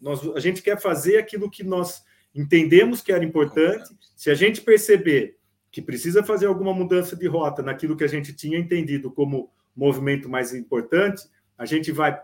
[0.00, 2.02] Nós, a gente quer fazer aquilo que nós
[2.34, 3.88] entendemos que era importante.
[4.16, 5.36] Se a gente perceber
[5.70, 10.28] que precisa fazer alguma mudança de rota naquilo que a gente tinha entendido como movimento
[10.28, 11.22] mais importante,
[11.56, 12.20] a gente vai.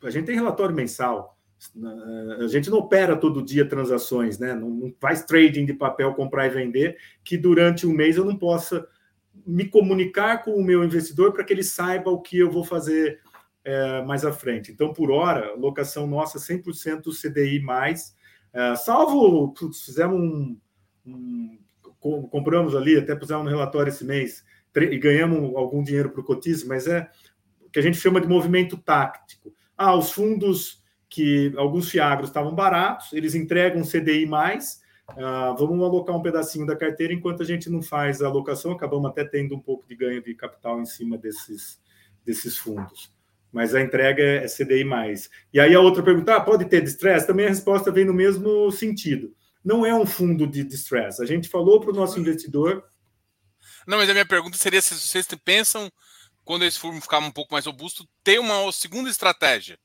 [0.00, 1.36] A gente tem relatório mensal.
[2.38, 4.54] A gente não opera todo dia transações, né?
[4.54, 8.86] Não faz trading de papel, comprar e vender, que durante um mês eu não possa
[9.44, 13.20] me comunicar com o meu investidor para que ele saiba o que eu vou fazer
[13.64, 14.70] é, mais à frente.
[14.70, 17.64] Então, por hora, locação nossa 100% CDI
[18.52, 20.58] é, salvo putz, fizemos um,
[21.04, 21.58] um,
[22.30, 24.44] compramos ali, até pusemos no relatório esse mês
[24.74, 27.08] e ganhamos algum dinheiro para o cotismo, mas é
[27.60, 29.52] o que a gente chama de movimento tático.
[29.76, 36.16] Ah, os fundos que alguns fiagros estavam baratos, eles entregam CDI mais, ah, vamos alocar
[36.16, 39.60] um pedacinho da carteira enquanto a gente não faz a alocação, acabamos até tendo um
[39.60, 41.80] pouco de ganho de capital em cima desses,
[42.24, 43.14] desses fundos
[43.56, 44.84] mas a entrega é CDI.
[45.50, 47.26] E aí a outra pergunta: ah, pode ter distress?
[47.26, 49.34] Também a resposta vem no mesmo sentido.
[49.64, 51.22] Não é um fundo de distress.
[51.22, 52.84] A gente falou para o nosso investidor.
[53.86, 55.90] Não, mas a minha pergunta seria se vocês pensam,
[56.44, 59.78] quando esse fundo ficar um pouco mais robusto, ter uma segunda estratégia.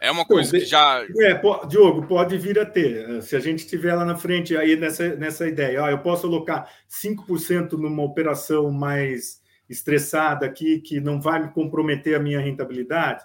[0.00, 1.04] É uma coisa então, que já.
[1.20, 3.20] É, Diogo, pode vir a ter.
[3.22, 6.70] Se a gente estiver lá na frente aí nessa, nessa ideia, ó, eu posso alocar
[6.88, 13.24] 5% numa operação mais estressada aqui que não vai me comprometer a minha rentabilidade,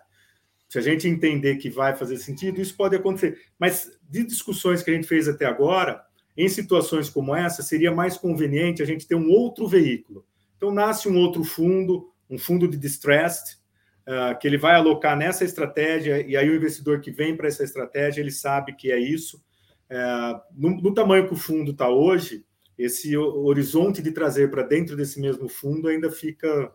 [0.68, 3.40] se a gente entender que vai fazer sentido, isso pode acontecer.
[3.60, 6.04] Mas de discussões que a gente fez até agora,
[6.36, 10.26] em situações como essa, seria mais conveniente a gente ter um outro veículo.
[10.58, 13.60] Então, nasce um outro fundo, um fundo de distressed,
[14.08, 17.64] uh, que ele vai alocar nessa estratégia, e aí o investidor que vem para essa
[17.64, 19.44] estratégia, ele sabe que é isso.
[19.90, 22.46] Uh, no, no tamanho que o fundo está hoje,
[22.78, 26.74] esse horizonte de trazer para dentro desse mesmo fundo ainda fica,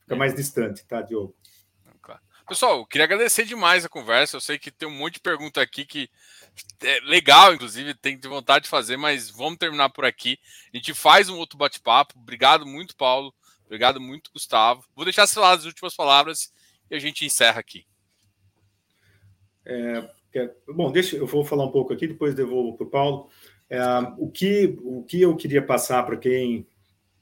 [0.00, 1.34] fica mais distante, tá, Diogo?
[2.48, 4.36] Pessoal, queria agradecer demais a conversa.
[4.36, 6.10] Eu sei que tem um monte de pergunta aqui que
[6.82, 10.38] é legal, inclusive, tem vontade de fazer, mas vamos terminar por aqui.
[10.72, 12.14] A gente faz um outro bate-papo.
[12.18, 13.32] Obrigado muito, Paulo.
[13.64, 14.84] Obrigado muito, Gustavo.
[14.94, 16.52] Vou deixar lá as últimas palavras
[16.92, 17.86] e a gente encerra aqui.
[19.64, 20.06] É,
[20.68, 23.28] bom, deixa eu vou falar um pouco aqui, depois devolvo para o Paulo.
[23.70, 23.80] É,
[24.18, 26.66] o, que, o que eu queria passar para quem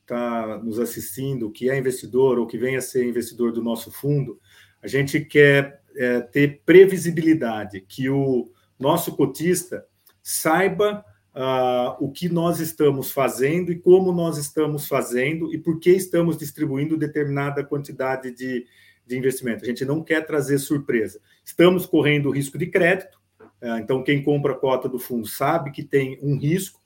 [0.03, 4.41] está nos assistindo, que é investidor ou que venha a ser investidor do nosso fundo,
[4.83, 9.87] a gente quer é, ter previsibilidade, que o nosso cotista
[10.21, 15.91] saiba uh, o que nós estamos fazendo e como nós estamos fazendo e por que
[15.91, 18.67] estamos distribuindo determinada quantidade de,
[19.11, 19.65] de investimento.
[19.65, 21.21] A gente não quer trazer surpresa.
[21.45, 23.19] Estamos correndo risco de crédito,
[23.61, 26.81] uh, então quem compra a cota do fundo sabe que tem um risco.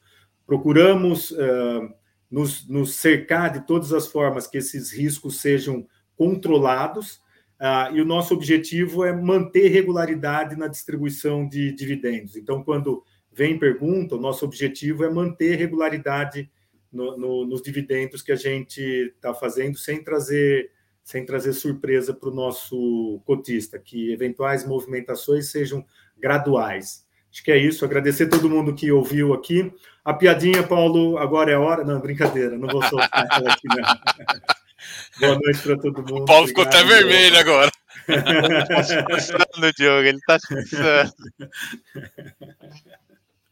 [0.47, 1.95] Procuramos uh,
[2.31, 5.87] nos, nos cercar de todas as formas que esses riscos sejam
[6.17, 7.23] controlados.
[7.61, 12.37] Uh, e o nosso objetivo é manter regularidade na distribuição de dividendos.
[12.37, 16.51] Então, quando vem pergunta, o nosso objetivo é manter regularidade
[16.91, 20.71] no, no, nos dividendos que a gente está fazendo, sem trazer,
[21.05, 25.85] sem trazer surpresa para o nosso cotista, que eventuais movimentações sejam
[26.19, 27.05] graduais.
[27.31, 27.85] Acho que é isso.
[27.85, 29.71] Agradecer todo mundo que ouviu aqui.
[30.05, 31.85] A piadinha, Paulo, agora é a hora.
[31.85, 33.77] Não, brincadeira, não vou soltar ela aqui, não.
[35.21, 36.23] Boa noite para todo mundo.
[36.23, 37.71] O Paulo ficou até vermelho agora.
[38.09, 41.13] Ele está se pensando, Diogo, ele está se pensando.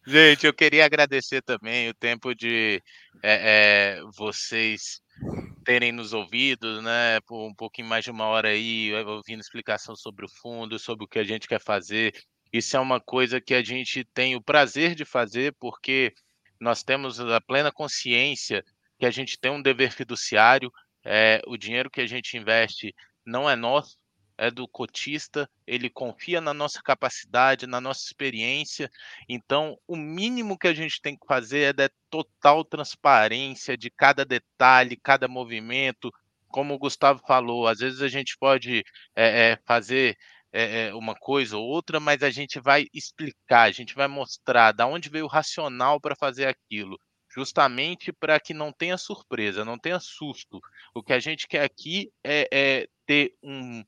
[0.06, 2.82] Gente, eu queria agradecer também o tempo de
[3.22, 5.00] é, é, vocês
[5.64, 10.24] terem nos ouvido, né, por um pouquinho mais de uma hora aí, ouvindo explicação sobre
[10.24, 12.12] o fundo, sobre o que a gente quer fazer.
[12.52, 16.12] Isso é uma coisa que a gente tem o prazer de fazer, porque
[16.60, 18.64] nós temos a plena consciência
[18.98, 20.70] que a gente tem um dever fiduciário,
[21.04, 22.94] é, o dinheiro que a gente investe
[23.24, 23.96] não é nosso,
[24.36, 28.90] é do cotista, ele confia na nossa capacidade, na nossa experiência.
[29.28, 34.24] Então, o mínimo que a gente tem que fazer é dar total transparência de cada
[34.24, 36.10] detalhe, cada movimento.
[36.48, 38.84] Como o Gustavo falou, às vezes a gente pode
[39.16, 40.16] é, é, fazer
[40.52, 44.86] é, uma coisa ou outra, mas a gente vai explicar, a gente vai mostrar da
[44.86, 46.98] onde veio o racional para fazer aquilo
[47.34, 50.60] justamente para que não tenha surpresa, não tenha susto.
[50.94, 53.82] O que a gente quer aqui é, é ter um,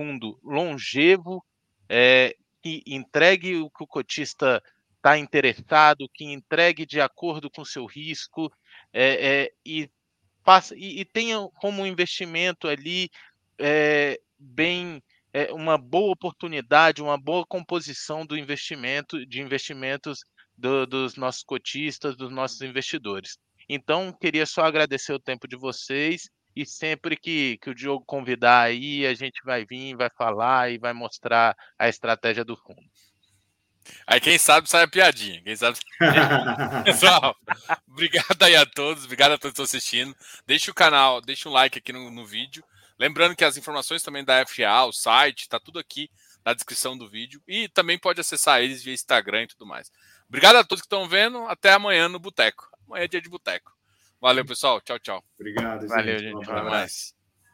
[0.00, 1.44] fundo longevo,
[1.86, 4.62] é, que entregue o que o cotista
[4.96, 8.50] está interessado, que entregue de acordo com seu risco
[8.94, 9.90] é, é, e,
[10.74, 13.10] e, e, tenha como investimento ali
[14.38, 15.02] bem
[15.50, 20.20] uma boa oportunidade, uma boa composição do investimento, de investimentos
[20.56, 23.36] do, dos nossos cotistas, dos nossos investidores.
[23.68, 26.30] Então, queria só agradecer o tempo de vocês
[26.60, 30.76] e sempre que, que o Diogo convidar aí, a gente vai vir, vai falar e
[30.76, 32.82] vai mostrar a estratégia do fundo.
[34.06, 35.42] Aí quem sabe sai a piadinha.
[35.42, 35.78] Quem sabe.
[36.84, 37.34] Pessoal,
[37.88, 40.14] obrigado aí a todos, obrigado a todos que estão assistindo.
[40.46, 42.62] Deixe o canal, deixe um like aqui no, no vídeo.
[42.98, 46.10] Lembrando que as informações também da FA, o site, tá tudo aqui
[46.44, 47.42] na descrição do vídeo.
[47.48, 49.90] E também pode acessar eles via Instagram e tudo mais.
[50.28, 51.38] Obrigado a todos que estão vendo.
[51.48, 52.68] Até amanhã no Boteco.
[52.86, 53.79] Amanhã é dia de Boteco.
[54.20, 54.80] Valeu, pessoal.
[54.80, 55.24] Tchau, tchau.
[55.38, 56.50] Obrigado, Valeu, gente.
[56.50, 57.14] Até mais.